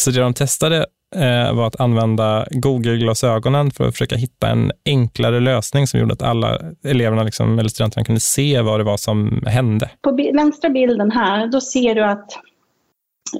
[0.00, 5.40] Så det de testade Eh, var att använda Google-glasögonen för att försöka hitta en enklare
[5.40, 9.42] lösning som gjorde att alla eleverna liksom, eller studenterna kunde se vad det var som
[9.46, 9.90] hände.
[10.02, 12.30] På bi- vänstra bilden här, då ser du att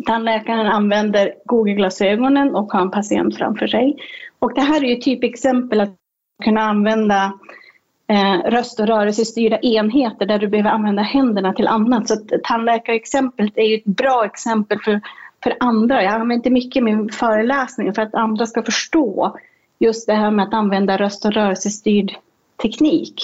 [0.07, 3.97] tandläkaren använder Google-glasögonen och har en patient framför sig.
[4.39, 5.95] Och det här är ju typexempel att
[6.45, 7.33] kunna använda
[8.11, 12.09] eh, röst och rörelsestyrda enheter där du behöver använda händerna till annat.
[12.09, 15.01] Så tandläkarexemplet är ju ett bra exempel för,
[15.45, 16.03] för andra.
[16.03, 19.37] Jag använder inte mycket i min föreläsning för att andra ska förstå
[19.79, 22.13] just det här med att använda röst och rörelsestyrd
[22.63, 23.15] teknik.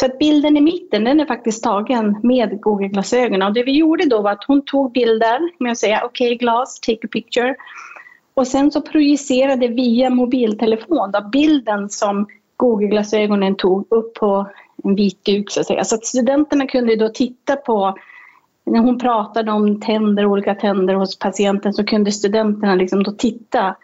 [0.00, 3.48] Så att bilden i mitten den är faktiskt tagen med Google-glasögonen.
[3.48, 6.36] Och det vi gjorde då var att hon tog bilder med att säga okej okay,
[6.36, 7.54] glas, take a picture.
[8.34, 14.46] Och sen så projicerade via mobiltelefon då, bilden som Google-glasögonen tog upp på
[14.84, 15.84] en vit duk så att säga.
[15.84, 17.98] Så att studenterna kunde då titta på
[18.70, 23.76] när hon pratade om tänder, olika tänder hos patienten så kunde studenterna liksom då titta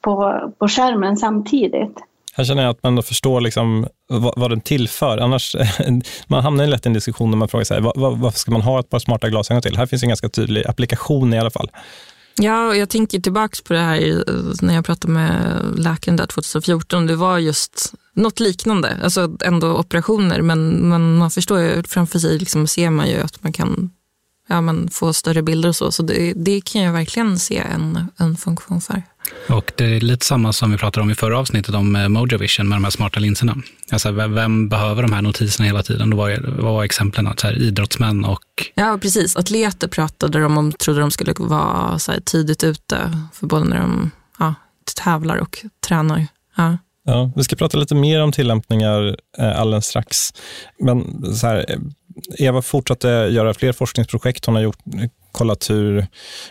[0.00, 1.98] på, på skärmen samtidigt.
[2.38, 5.18] Här känner jag att man då förstår liksom vad, vad den tillför.
[5.18, 5.56] Annars,
[6.26, 8.60] man hamnar lätt i en diskussion när man frågar sig, vad, vad, varför ska man
[8.60, 9.76] ha ett par smarta glasögon till?
[9.76, 11.70] Här finns en ganska tydlig applikation i alla fall.
[12.40, 14.24] Ja, och jag tänker tillbaka på det här
[14.62, 17.06] när jag pratade med läkaren där 2014.
[17.06, 22.38] Det var just något liknande, alltså ändå operationer, men, men man förstår ju framför sig
[22.38, 23.90] liksom ser man ju att man kan
[24.48, 25.92] ja, men få större bilder och så.
[25.92, 29.02] Så det, det kan jag verkligen se en, en funktion för.
[29.48, 32.38] Och det är lite samma som vi pratade om i förra avsnittet om eh, Mojo
[32.38, 33.56] Vision med de här smarta linserna.
[33.92, 36.10] Alltså vem, behöver de här notiserna hela tiden?
[36.10, 37.26] Då var, vad var exemplen?
[37.26, 38.44] Att så här, idrottsmän och...
[38.74, 39.36] Ja, precis.
[39.36, 43.80] Atleter pratade de om, trodde de skulle vara så här, tidigt ute, för både när
[43.80, 44.54] de ja,
[45.04, 46.26] tävlar och tränar.
[46.56, 46.78] Ja.
[47.04, 50.32] Ja, vi ska prata lite mer om tillämpningar eh, alldeles strax.
[50.78, 51.78] Men så här,
[52.38, 54.46] Eva fortsatte göra fler forskningsprojekt.
[54.46, 54.78] Hon har gjort,
[55.32, 56.06] kollat hur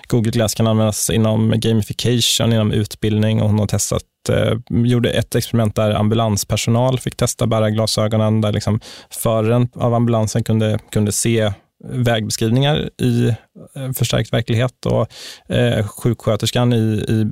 [0.07, 5.35] Google Glass kan användas inom gamification, inom utbildning och hon har testat, eh, gjorde ett
[5.35, 11.51] experiment där ambulanspersonal fick testa bära glasögonen, där liksom föraren av ambulansen kunde, kunde se
[11.83, 13.27] vägbeskrivningar i
[13.75, 15.07] eh, förstärkt verklighet och
[15.55, 17.25] eh, sjuksköterskan i i,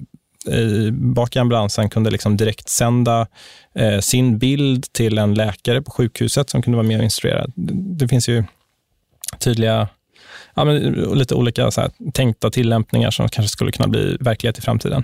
[0.91, 3.27] bak i ambulansen kunde liksom direkt sända
[3.75, 7.45] eh, sin bild till en läkare på sjukhuset som kunde vara med och instruera.
[7.55, 8.43] Det, det finns ju
[9.39, 9.87] tydliga,
[10.55, 14.61] ja, men lite olika så här, tänkta tillämpningar som kanske skulle kunna bli verklighet i
[14.61, 15.03] framtiden.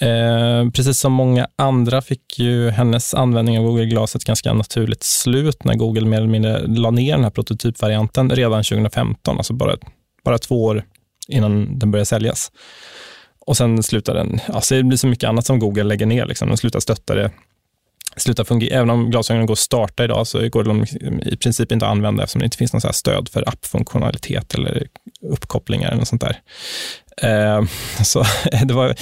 [0.00, 5.02] Eh, precis som många andra fick ju hennes användning av Google Glass ett ganska naturligt
[5.02, 9.76] slut när Google mer eller mindre la ner den här prototypvarianten redan 2015, alltså bara,
[10.24, 10.84] bara två år
[11.28, 12.52] innan den började säljas.
[13.48, 16.48] Och sen slutar den, alltså det blir så mycket annat som Google lägger ner, liksom.
[16.48, 17.30] de slutar stötta det,
[18.16, 18.76] slutar fungera.
[18.76, 20.84] Även om glasögonen går att starta idag så går de
[21.22, 24.86] i princip inte att använda eftersom det inte finns någon så stöd för appfunktionalitet eller
[25.22, 26.40] uppkopplingar eller något sånt där.
[27.22, 27.64] Eh,
[28.04, 28.24] så
[28.64, 28.94] det var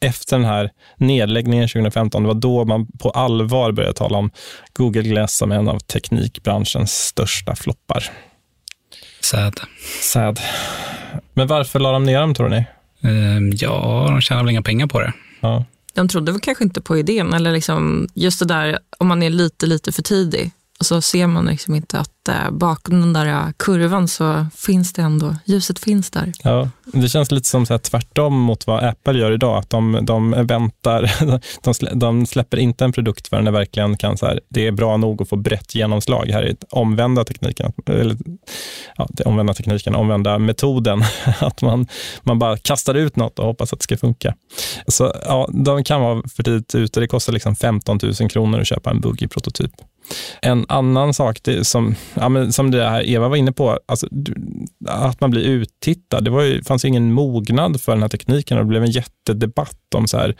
[0.00, 4.30] efter den här nedläggningen 2015, det var då man på allvar började tala om
[4.72, 8.04] Google Glass som en av teknikbranschens största floppar.
[9.20, 9.60] Sad.
[10.02, 10.40] Sad.
[11.34, 12.64] Men varför la de ner dem tror ni?
[13.52, 15.12] Ja, de tjänar väl inga pengar på det.
[15.40, 15.64] Ja.
[15.94, 17.32] de trodde väl kanske inte på idén.
[17.34, 20.50] Eller liksom just det där om man är lite, lite för tidig.
[20.80, 24.92] Och så ser man liksom inte att eh, bakom den där eh, kurvan så finns
[24.92, 26.32] det ändå, ljuset finns där.
[26.42, 29.58] Ja, det känns lite som så här tvärtom mot vad Apple gör idag.
[29.58, 31.12] Att de, de väntar,
[31.62, 34.72] de, slä, de släpper inte en produkt förrän det verkligen kan, så här, det är
[34.72, 36.26] bra nog att få brett genomslag.
[36.26, 38.16] Här är omvända tekniken, eller
[38.96, 41.02] ja, det omvända tekniken, omvända metoden.
[41.40, 41.86] Att man,
[42.22, 44.34] man bara kastar ut något och hoppas att det ska funka.
[44.86, 47.00] Så ja, de kan vara för tidigt ute.
[47.00, 49.72] Det kostar liksom 15 000 kronor att köpa en buggig prototyp.
[50.42, 54.06] En annan sak det, som, ja, men som det här Eva var inne på, alltså,
[54.88, 56.24] att man blir uttittad.
[56.24, 59.94] Det var ju, fanns ingen mognad för den här tekniken och det blev en jättedebatt
[59.94, 60.36] om så här,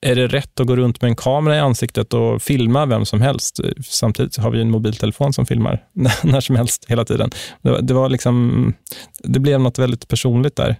[0.00, 3.20] är det rätt att gå runt med en kamera i ansiktet och filma vem som
[3.20, 3.60] helst?
[3.84, 5.84] Samtidigt har vi en mobiltelefon som filmar
[6.22, 7.30] när som helst hela tiden.
[7.62, 8.74] Det, det, var liksom,
[9.22, 10.76] det blev något väldigt personligt där.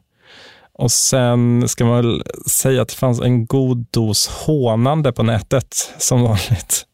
[0.78, 5.94] Och sen ska man väl säga att det fanns en god dos hånande på nätet
[5.98, 6.87] som vanligt.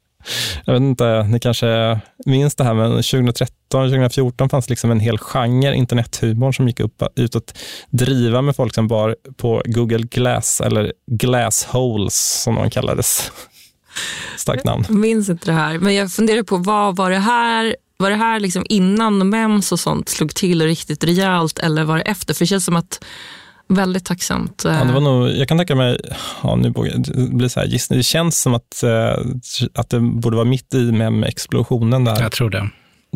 [0.67, 5.19] Jag vet inte, ni kanske minns det här, men 2013, 2014 fanns liksom en hel
[5.19, 7.59] genre internethumor som gick upp, ut att
[7.91, 13.33] driva med folk som bar på Google Glass, eller Glassholes som de kallades.
[14.37, 14.85] Starkt namn.
[14.89, 18.17] Jag minns inte det här, men jag funderar på vad var det här var det
[18.17, 22.35] här liksom innan mens och sånt slog till riktigt rejält eller var det efter?
[22.35, 23.05] För det känns som att
[23.69, 24.63] väldigt tacksamt.
[24.65, 26.01] Ja, det var nog, jag kan tänka mig,
[26.43, 29.17] ja, nu blir så här gissning, det känns som att, eh,
[29.75, 32.23] att det borde vara mitt i med explosionen där.
[32.23, 32.71] Jag tror det.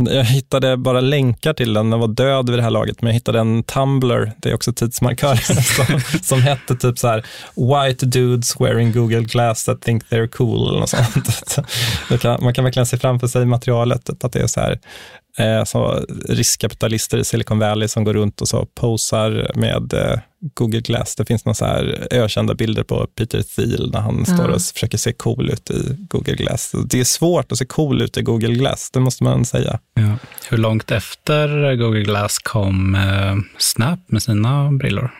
[0.06, 3.14] Jag hittade bara länkar till den, den var död vid det här laget, men jag
[3.14, 5.37] hittade en Tumblr, det är också tidsmarkör,
[5.84, 10.68] som, som hette typ så här, White dudes wearing Google Glass that think they're cool,
[10.68, 11.58] eller något sånt.
[12.20, 14.78] Kan, man kan verkligen se framför sig materialet, att det är så här,
[15.38, 20.18] eh, så riskkapitalister i Silicon Valley som går runt och så posar med eh,
[20.55, 21.16] Google Glass.
[21.16, 24.24] Det finns några så här ökända bilder på Peter Thiel när han mm.
[24.24, 26.74] står och försöker se cool ut i Google Glass.
[26.87, 29.79] Det är svårt att se cool ut i Google Glass, det måste man säga.
[29.94, 30.16] Ja.
[30.51, 35.11] Hur långt efter Google Glass kom eh, Snap med sina brillor?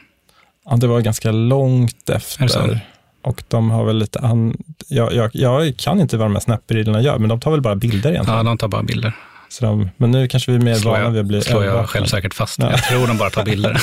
[0.65, 2.81] Ja, det var ganska långt efter.
[3.23, 4.57] Och de har väl lite an...
[4.89, 7.77] jag, jag, jag kan inte vad de här Snap-brillorna gör, men de tar väl bara
[7.77, 8.39] bilder egentligen?
[8.39, 9.13] Ja, de tar bara bilder.
[9.49, 12.35] Så de, men nu kanske vi är mer vana vid att bli slår jag självsäkert
[12.35, 12.59] fast.
[12.59, 12.71] Ja.
[12.71, 13.83] Jag tror de bara tar bilder.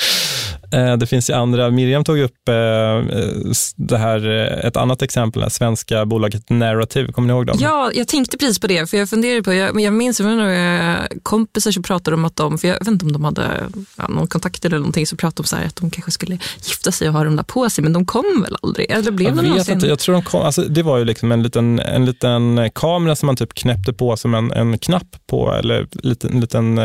[0.72, 1.70] Eh, det finns ju andra.
[1.70, 2.54] Miriam tog upp eh,
[3.76, 7.12] det här, eh, ett annat exempel, det svenska bolaget Narrative.
[7.12, 7.56] Kommer ni ihåg dem?
[7.60, 8.90] Ja, jag tänkte precis på det.
[8.90, 12.68] För Jag funderade på, jag, jag minns några kompisar som pratade om att de, för
[12.68, 13.48] jag vet inte om de hade
[13.96, 16.92] ja, någon kontakt eller någonting, så pratade de så här att de kanske skulle gifta
[16.92, 18.90] sig och ha dem där på sig, men de kom väl aldrig?
[18.90, 21.42] Eller blev jag vet inte, jag tror de kom, alltså, det var ju liksom en
[21.42, 25.88] liten, en liten kamera som man typ knäppte på som en, en knapp på, eller
[25.92, 26.80] liten, en liten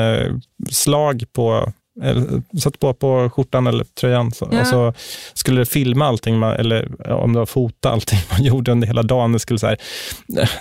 [0.70, 4.62] slag på eller satte på på skjortan eller tröjan så, ja.
[4.62, 4.94] och så
[5.34, 9.04] skulle det filma allting, man, eller om det var fota allting man gjorde under hela
[9.04, 9.34] dagen.
[9.34, 9.78] Det, skulle så här,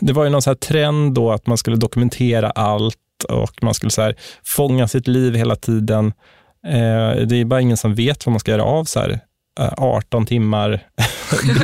[0.01, 2.97] det var ju någon så trend då att man skulle dokumentera allt
[3.29, 6.13] och man skulle så här, fånga sitt liv hela tiden.
[6.67, 9.21] Eh, det är bara ingen som vet vad man ska göra av så här,
[9.77, 10.81] 18 eh, timmar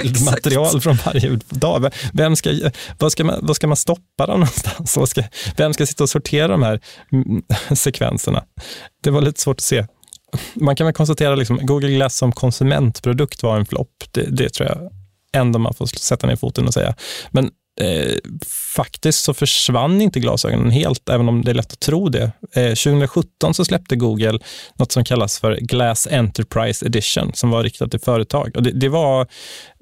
[0.02, 1.92] bildmaterial från varje dag.
[2.12, 2.50] Vem ska,
[2.98, 4.96] vad, ska man, vad ska man stoppa dem någonstans?
[4.96, 5.22] Vad ska,
[5.56, 6.80] vem ska sitta och sortera de här
[7.12, 7.42] mm,
[7.76, 8.44] sekvenserna?
[9.02, 9.86] Det var lite svårt att se.
[10.54, 14.04] Man kan väl konstatera att liksom, Google Glass som konsumentprodukt var en flopp.
[14.10, 14.90] Det, det tror jag
[15.32, 16.94] ändå man får sätta ner foten och säga.
[17.30, 18.14] Men eh,
[18.76, 22.32] faktiskt så försvann inte glasögonen helt, även om det är lätt att tro det.
[22.54, 24.38] Eh, 2017 så släppte Google
[24.78, 28.52] något som kallas för Glass Enterprise Edition, som var riktat till företag.
[28.56, 29.26] Och det, det var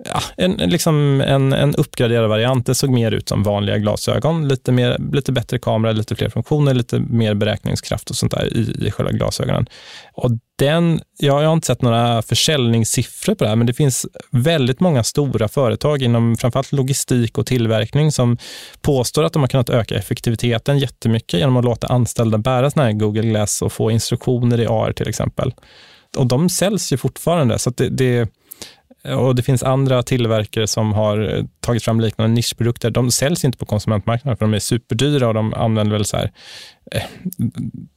[0.05, 2.67] ja, en, liksom en, en uppgraderad variant.
[2.67, 6.75] Det såg mer ut som vanliga glasögon, lite, mer, lite bättre kamera, lite fler funktioner,
[6.75, 9.67] lite mer beräkningskraft och sånt där i, i själva glasögonen.
[10.13, 14.07] Och den, ja, jag har inte sett några försäljningssiffror på det här, men det finns
[14.31, 18.39] väldigt många stora företag inom framförallt logistik och tillverkning som
[18.81, 22.93] påstår att de har kunnat öka effektiviteten jättemycket genom att låta anställda bära såna här
[22.93, 25.55] Google Glass och få instruktioner i AR till exempel.
[26.17, 28.29] Och de säljs ju fortfarande, så det, det
[29.05, 32.91] Eh, och det finns andra tillverkare som har eh, tagit fram liknande nischprodukter.
[32.91, 36.33] De säljs inte på konsumentmarknaden för de är superdyra och de använder väl så här,
[36.93, 37.03] eh,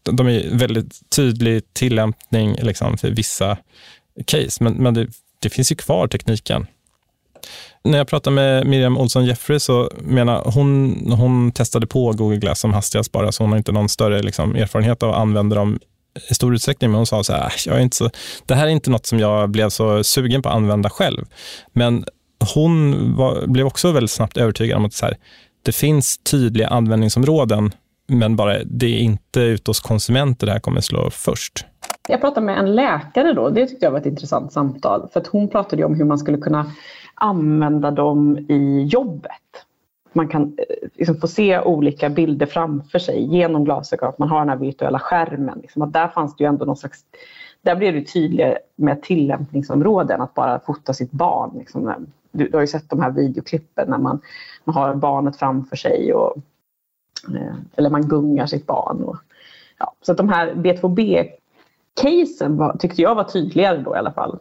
[0.04, 3.58] de är väldigt tydlig tillämpning liksom för vissa
[4.26, 5.08] case, men, men det,
[5.40, 6.68] det finns ju kvar tekniken.
[7.84, 12.60] När jag pratade med Miriam Olsson Jeffrey så menar hon, hon testade på Google Glass
[12.60, 15.80] som hastigast bara, så hon har inte någon större liksom, erfarenhet av att använda dem
[16.30, 18.10] i stor utsträckning, men hon sa så här, jag är inte så,
[18.46, 21.26] det här är inte något som jag blev så sugen på att använda själv.
[21.74, 22.06] Men
[22.56, 25.18] hon var, blev också väldigt snabbt övertygad om att så här,
[25.64, 27.72] det finns tydliga användningsområden,
[28.08, 31.66] men bara det är inte ute hos konsumenter det här kommer slå först.
[32.08, 33.50] Jag pratade med en läkare då.
[33.50, 35.10] Det tyckte jag var ett intressant samtal.
[35.14, 36.72] För att hon pratade om hur man skulle kunna
[37.16, 39.32] använda dem i jobbet.
[40.14, 44.10] Man kan eh, liksom få se olika bilder framför sig genom glasögon.
[44.10, 45.60] Att man har den här virtuella skärmen.
[45.62, 47.06] Liksom att där fanns det ju ändå någon slags
[47.62, 51.52] där blev det tydligare med tillämpningsområden att bara fota sitt barn.
[51.58, 52.06] Liksom.
[52.32, 54.22] Du, du, har ju sett de här videoklippen när man,
[54.64, 56.38] man har barnet framför sig och,
[57.36, 59.04] eh, eller man gungar sitt barn.
[59.04, 59.18] Och,
[59.78, 59.94] ja.
[60.02, 64.40] Så att de här B2B-casen tyckte jag var tydligare då i alla fall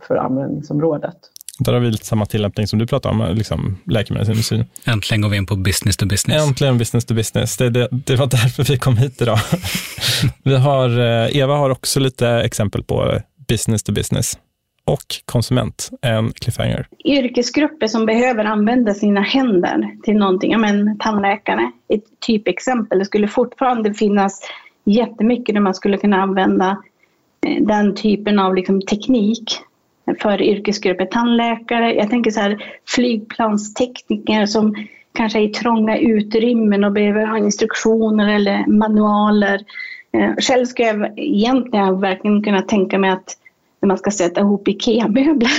[0.00, 1.30] för användningsområdet.
[1.58, 4.64] Där har vi lite samma tillämpning som du pratar om, liksom läkemedelsindustrin.
[4.84, 6.48] Äntligen går vi in på business to business.
[6.48, 7.56] Äntligen business to business.
[7.56, 9.38] Det, det, det var därför vi kom hit idag.
[10.42, 14.38] vi har, eh, Eva har också lite exempel på business to business
[14.84, 16.86] och konsument, en cliffhanger.
[17.04, 22.98] Yrkesgrupper som behöver använda sina händer till någonting, ja men tandläkare, ett typexempel.
[22.98, 24.40] Det skulle fortfarande finnas
[24.84, 26.82] jättemycket där man skulle kunna använda
[27.46, 29.60] eh, den typen av liksom teknik
[30.20, 31.06] för yrkesgrupper.
[31.06, 34.74] Tandläkare, jag tänker så här flygplanstekniker som
[35.14, 39.60] kanske är i trånga utrymmen och behöver ha instruktioner eller manualer.
[40.12, 43.36] Eh, själv skulle jag egentligen verkligen kunna tänka mig att
[43.80, 45.50] när man ska sätta ihop IKEA-möbler,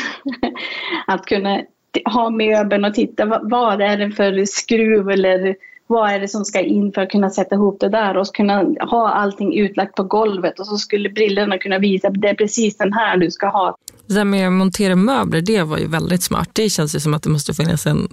[1.07, 1.61] att kunna
[2.05, 5.55] ha möbeln och titta vad är det för skruv eller
[5.89, 8.63] vad är det som ska in för att kunna sätta ihop det där och kunna
[8.79, 12.77] ha allting utlagt på golvet och så skulle brillorna kunna visa att det är precis
[12.77, 13.77] den här du ska ha.
[14.07, 16.49] Det där med att montera möbler, det var ju väldigt smart.
[16.53, 18.07] Det känns ju som att det måste finnas en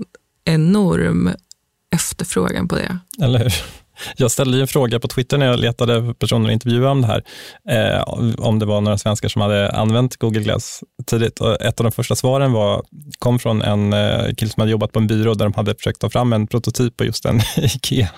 [0.44, 1.30] enorm
[1.94, 2.98] efterfrågan på det.
[3.22, 3.52] Eller hur?
[4.16, 7.06] Jag ställde ju en fråga på Twitter när jag letade personer att intervjua om det
[7.06, 7.22] här,
[7.70, 8.02] eh,
[8.38, 11.40] om det var några svenskar som hade använt Google Glass tidigt.
[11.40, 12.82] Och ett av de första svaren var,
[13.18, 16.00] kom från en eh, kille som hade jobbat på en byrå där de hade försökt
[16.00, 18.08] ta fram en prototyp på just en IKEA,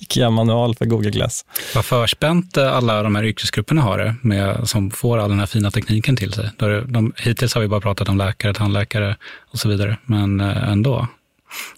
[0.00, 1.44] IKEA-manual för Google Glass.
[1.74, 5.46] Vad förspänt eh, alla de här yrkesgrupperna har det, med, som får all den här
[5.46, 6.50] fina tekniken till sig.
[6.86, 9.16] De, hittills har vi bara pratat om läkare, tandläkare
[9.52, 11.08] och så vidare, men eh, ändå.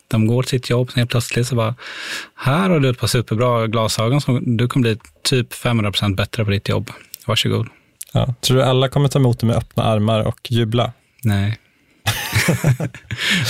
[0.09, 1.75] De går till sitt jobb, helt plötsligt så bara,
[2.35, 6.45] här har du ett par superbra glasögon som du kommer bli typ 500 procent bättre
[6.45, 6.91] på ditt jobb.
[7.27, 7.67] Varsågod.
[8.13, 8.35] Ja.
[8.41, 10.93] Tror du alla kommer ta emot det med öppna armar och jubla?
[11.23, 11.59] Nej.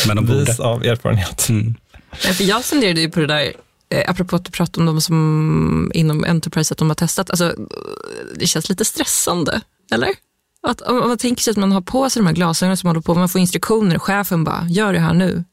[0.07, 0.45] Men de borde.
[0.45, 1.49] Vis av erfarenhet.
[1.49, 1.75] Mm.
[2.13, 3.53] För jag funderade ju på det där,
[3.91, 7.31] eh, apropå att du pratade om de som inom Enterprise, att de har testat.
[7.31, 7.55] Alltså,
[8.39, 9.61] det känns lite stressande,
[9.93, 10.09] eller?
[10.63, 13.01] Att, om man tänker sig att man har på sig de här glasögonen som håller
[13.01, 15.45] på, man får instruktioner, chefen bara, gör det här nu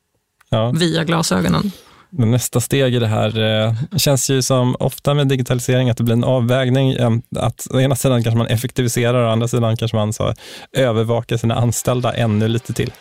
[0.49, 0.71] ja.
[0.71, 1.71] via glasögonen.
[2.17, 6.13] Nästa steg i det här eh, känns ju som ofta med digitalisering att det blir
[6.13, 6.91] en avvägning.
[6.91, 10.33] Eh, att å ena sidan kanske man effektiviserar och å andra sidan kanske man så
[10.77, 12.91] övervakar sina anställda ännu lite till.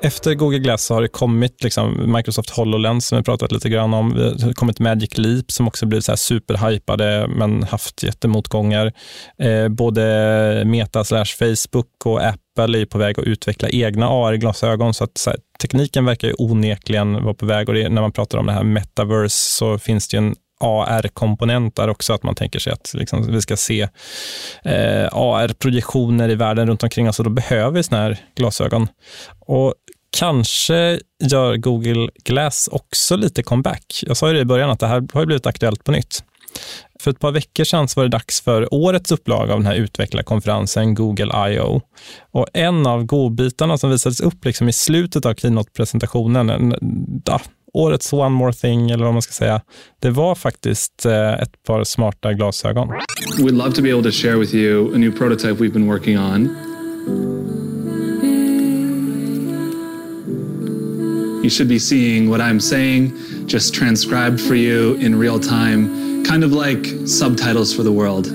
[0.00, 3.94] Efter Google Glass så har det kommit liksom Microsoft HoloLens som vi pratat lite grann
[3.94, 4.14] om.
[4.14, 8.92] Det har kommit Magic Leap som också blivit så här superhypade men haft jättemotgångar.
[9.38, 15.04] Eh, både Meta slash Facebook och Apple är på väg att utveckla egna AR-glasögon så
[15.04, 18.38] att så här, tekniken verkar ju onekligen vara på väg och det, när man pratar
[18.38, 22.58] om det här metaverse så finns det ju en AR-komponent där också, att man tänker
[22.58, 23.82] sig att liksom, vi ska se
[24.62, 28.88] eh, AR-projektioner i världen runt omkring oss och då behöver vi sådana här glasögon.
[29.40, 29.74] Och
[30.10, 34.02] kanske gör Google Glass också lite comeback.
[34.06, 36.22] Jag sa ju det i början att det här har blivit aktuellt på nytt.
[37.00, 40.94] För ett par veckor sedan var det dags för årets upplaga av den här utvecklarkonferensen
[40.94, 41.80] Google I.O.
[42.30, 46.74] Och en av godbitarna som visades upp liksom i slutet av keynote-presentationen,
[47.72, 49.60] årets One More Thing, eller vad man ska säga,
[50.00, 52.88] det var faktiskt eh, ett par smarta glasögon.
[53.38, 56.18] We'd love to be able to share with you a new prototype we've been working
[56.18, 56.56] on.
[61.42, 63.12] You should be seeing what I'm saying
[63.46, 68.26] just transcribed for you in real time, kind of like subtitles for the world.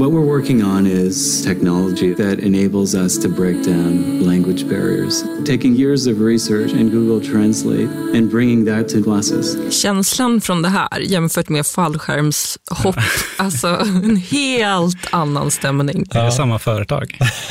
[0.00, 5.24] What we're working on is technology that enables us to break down language barriers.
[5.44, 9.74] Taking years of research in Google Translate and bringing that to glasses.
[9.82, 12.96] Känslan från det här jämfört med fallskärmshopp,
[13.36, 16.04] alltså en helt annan stämning.
[16.10, 17.18] Det är samma företag.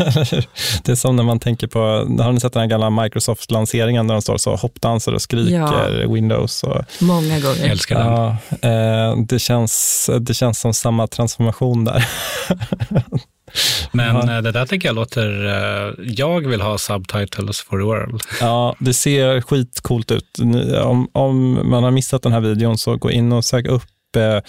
[0.84, 1.80] det är som när man tänker på,
[2.24, 6.14] har ni sett den här gamla Microsoft-lanseringen där de står så hoppdansar och skriker ja.
[6.14, 6.64] Windows?
[6.64, 7.60] Och, Många gånger.
[7.62, 8.08] Jag älskar den.
[8.08, 8.38] Ja,
[8.70, 12.06] eh, det, känns, det känns som samma transformation där.
[13.92, 14.36] Men ja.
[14.36, 18.22] Eh, det där tycker jag låter, uh, jag vill ha subtitles for the world.
[18.42, 20.40] Ja, det ser skitcoolt ut.
[20.84, 23.84] Om, om man har missat den här videon så gå in och sök upp
[24.16, 24.42] eh,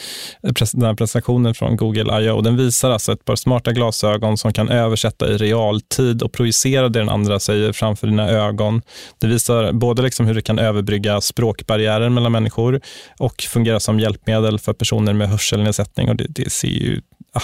[0.72, 2.40] den här presentationen från Google I.O.
[2.40, 6.98] Den visar alltså ett par smarta glasögon som kan översätta i realtid och projicera det
[6.98, 8.82] den andra säger framför dina ögon.
[9.20, 12.80] Det visar både liksom hur det kan överbrygga språkbarriärer mellan människor
[13.18, 16.08] och fungera som hjälpmedel för personer med hörselnedsättning.
[16.08, 17.00] Och det, det ser ju,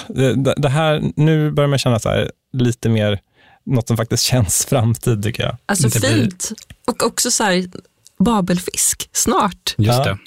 [0.09, 3.21] det, det, här, nu börjar man känna så här, lite mer
[3.67, 5.57] något som faktiskt känns framtid tycker jag.
[5.67, 6.53] Alltså fint.
[6.87, 7.65] Och också så här,
[8.19, 9.75] babelfisk snart.
[9.79, 10.19] Just det.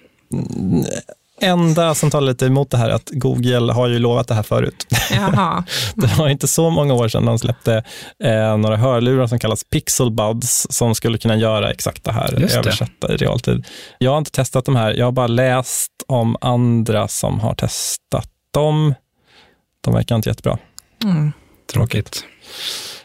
[1.41, 4.43] Enda som talar lite emot det här är att Google har ju lovat det här
[4.43, 4.87] förut.
[5.11, 5.63] Jaha.
[5.95, 7.83] det var inte så många år sedan de släppte
[8.23, 12.53] eh, några hörlurar som kallas Pixel Buds som skulle kunna göra exakt det här, Just
[12.53, 12.59] det.
[12.59, 13.65] översätta i realtid.
[13.97, 18.29] Jag har inte testat de här, jag har bara läst om andra som har testat
[18.53, 18.93] dem.
[19.81, 20.57] De verkar inte jättebra.
[21.03, 21.31] Mm.
[21.73, 22.23] Tråkigt.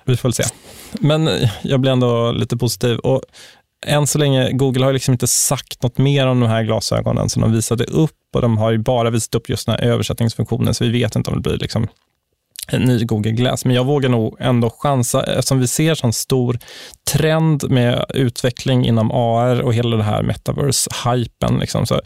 [0.04, 0.44] Vi får väl se.
[1.00, 1.30] Men
[1.62, 2.98] jag blir ändå lite positiv.
[2.98, 3.22] Och
[3.86, 7.42] än så länge, Google har liksom inte sagt något mer om de här glasögonen som
[7.42, 10.84] de visade upp och de har ju bara visat upp just den här översättningsfunktionen, så
[10.84, 11.86] vi vet inte om det blir liksom
[12.68, 13.64] en ny Google Glass.
[13.64, 16.58] Men jag vågar nog ändå chansa, eftersom vi ser sån stor
[17.12, 21.58] trend med utveckling inom AR och hela det här metaverse-hypen.
[21.60, 21.86] Liksom.
[21.86, 22.00] Så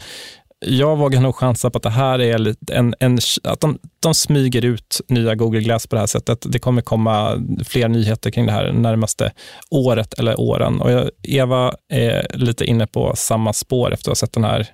[0.65, 4.13] jag vågar nog chansa på att det här är lite en, en, att de, de
[4.13, 6.45] smyger ut nya Google Glass på det här sättet.
[6.51, 9.31] Det kommer komma fler nyheter kring det här närmaste
[9.71, 10.81] året eller åren.
[10.81, 14.67] Och jag, Eva är lite inne på samma spår efter att ha sett den här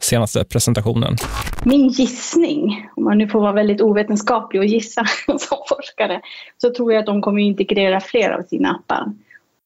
[0.00, 1.16] senaste presentationen.
[1.64, 6.20] Min gissning, om man nu får vara väldigt ovetenskaplig och gissa som forskare,
[6.58, 9.12] så tror jag att de kommer integrera fler av sina appar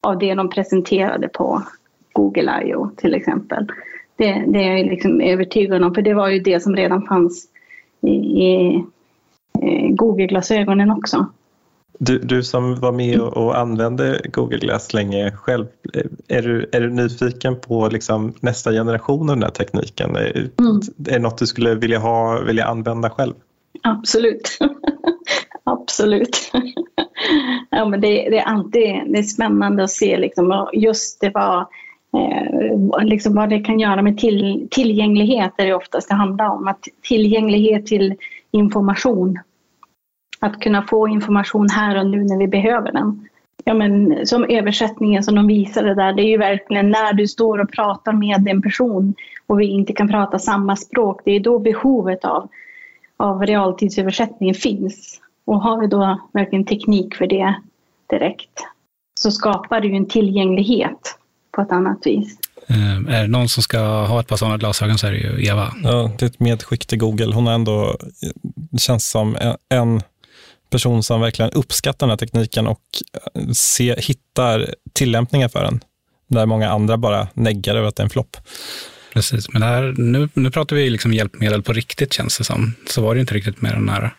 [0.03, 1.63] av det de presenterade på
[2.13, 2.91] Google I.O.
[2.97, 3.67] till exempel.
[4.19, 7.49] Det, det är jag liksom övertygad om, för det var ju det som redan fanns
[8.01, 8.85] i, i
[9.91, 11.27] Google-glasögonen också.
[11.99, 15.67] Du, du som var med och, använde Google Glass länge själv,
[16.29, 20.17] är du, är du nyfiken på liksom nästa generation av den här tekniken?
[20.17, 20.37] Mm.
[20.59, 23.35] är det något du skulle vilja, ha, vilja använda själv?
[23.83, 24.59] Absolut.
[25.65, 26.51] Absolut.
[27.71, 31.67] ja, men det, det, är alltid det är spännande att se liksom, just det var
[32.17, 36.69] Eh, liksom vad det kan göra med till, tillgänglighet är det oftast det handlar om.
[36.69, 38.15] Att tillgänglighet till
[38.51, 39.39] information.
[40.41, 43.29] Att kunna få information här och nu när vi behöver den.
[43.65, 47.59] Ja, men, som översättningen som de visade där, det är ju verkligen när du står
[47.59, 49.15] och pratar med en person
[49.47, 52.49] och vi inte kan prata samma språk, det är då behovet av,
[53.17, 55.21] av realtidsöversättning finns.
[55.45, 57.55] Och har vi då verkligen teknik för det
[58.07, 58.67] direkt
[59.21, 61.19] så skapar det ju en tillgänglighet
[61.59, 62.39] på ett annat vis.
[62.67, 65.47] Eh, är det någon som ska ha ett par sådana glasögon så är det ju
[65.47, 65.75] Eva.
[65.83, 67.35] Ja, det är ett medskick till Google.
[67.35, 67.99] Hon har ändå,
[68.79, 69.37] känns som
[69.69, 70.03] en
[70.71, 72.81] person som verkligen uppskattar den här tekniken och
[73.53, 75.81] se, hittar tillämpningar för den,
[76.29, 78.37] där många andra bara neggar över att det är en flopp.
[79.13, 82.75] Precis, men här, nu, nu pratar vi liksom hjälpmedel på riktigt känns det som.
[82.87, 84.15] Så var det inte riktigt med den här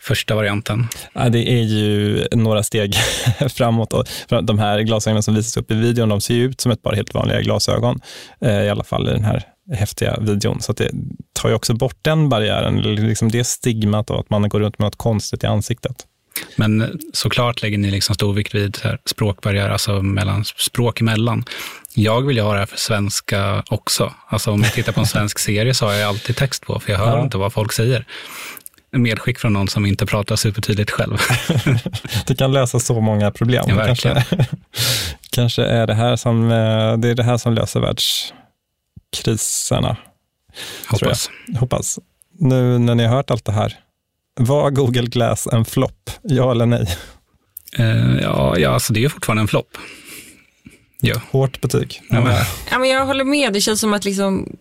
[0.00, 0.86] första varianten.
[1.12, 2.94] Ja, det är ju några steg
[3.54, 3.92] framåt.
[3.92, 4.04] Och
[4.42, 6.94] de här glasögonen som visas upp i videon, de ser ju ut som ett par
[6.94, 8.00] helt vanliga glasögon,
[8.40, 9.42] eh, i alla fall i den här
[9.72, 10.60] häftiga videon.
[10.60, 10.90] Så det
[11.32, 14.86] tar ju också bort den barriären, liksom det stigmat av att man går runt med
[14.86, 16.06] något konstigt i ansiktet.
[16.56, 21.44] Men såklart lägger ni liksom stor vikt vid språkbarriär, alltså mellan, språk emellan.
[21.94, 24.14] Jag vill ju ha det här för svenska också.
[24.28, 26.92] Alltså om jag tittar på en svensk serie så har jag alltid text på, för
[26.92, 27.22] jag hör ja.
[27.22, 28.06] inte vad folk säger.
[28.90, 31.18] Medskick från någon som inte pratar supertydligt själv.
[32.26, 33.64] det kan lösa så många problem.
[33.68, 34.24] Ja, kanske,
[35.30, 39.96] kanske är det här som, eh, det är det här som löser världskriserna.
[40.88, 41.30] Hoppas.
[41.58, 41.98] Hoppas.
[42.38, 43.78] Nu när ni har hört allt det här,
[44.40, 46.10] var Google Glass en flopp?
[46.22, 46.96] Ja eller nej?
[47.78, 49.78] Uh, ja, ja, alltså det är fortfarande en flopp.
[51.06, 51.20] Ja.
[51.30, 52.02] Hårt betyg.
[52.10, 52.34] Ja, men.
[52.70, 53.52] Ja, men jag håller med.
[53.52, 54.56] Det känns som att liksom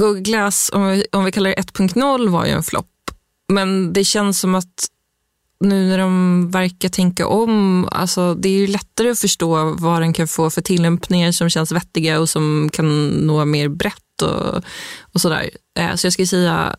[0.00, 2.86] Google Glass, om vi, om vi kallar det 1.0, var ju en flopp.
[3.48, 4.88] Men det känns som att
[5.60, 10.12] nu när de verkar tänka om, alltså det är ju lättare att förstå vad den
[10.12, 14.62] kan få för tillämpningar som känns vettiga och som kan nå mer brett och,
[15.12, 15.50] och sådär.
[15.78, 16.76] Eh, så jag skulle säga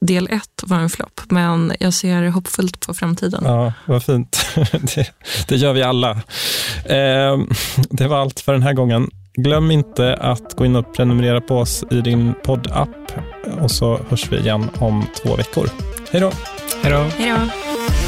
[0.00, 3.42] del ett var en flopp, men jag ser hoppfullt på framtiden.
[3.44, 4.46] Ja, vad fint.
[4.94, 5.12] Det,
[5.48, 6.10] det gör vi alla.
[6.84, 7.38] Eh,
[7.90, 9.10] det var allt för den här gången.
[9.34, 12.88] Glöm inte att gå in och prenumerera på oss i din poddapp
[13.60, 15.70] och så hörs vi igen om två veckor.
[16.12, 16.32] Hej då!
[16.82, 16.98] Hej då!
[16.98, 18.07] Hej då!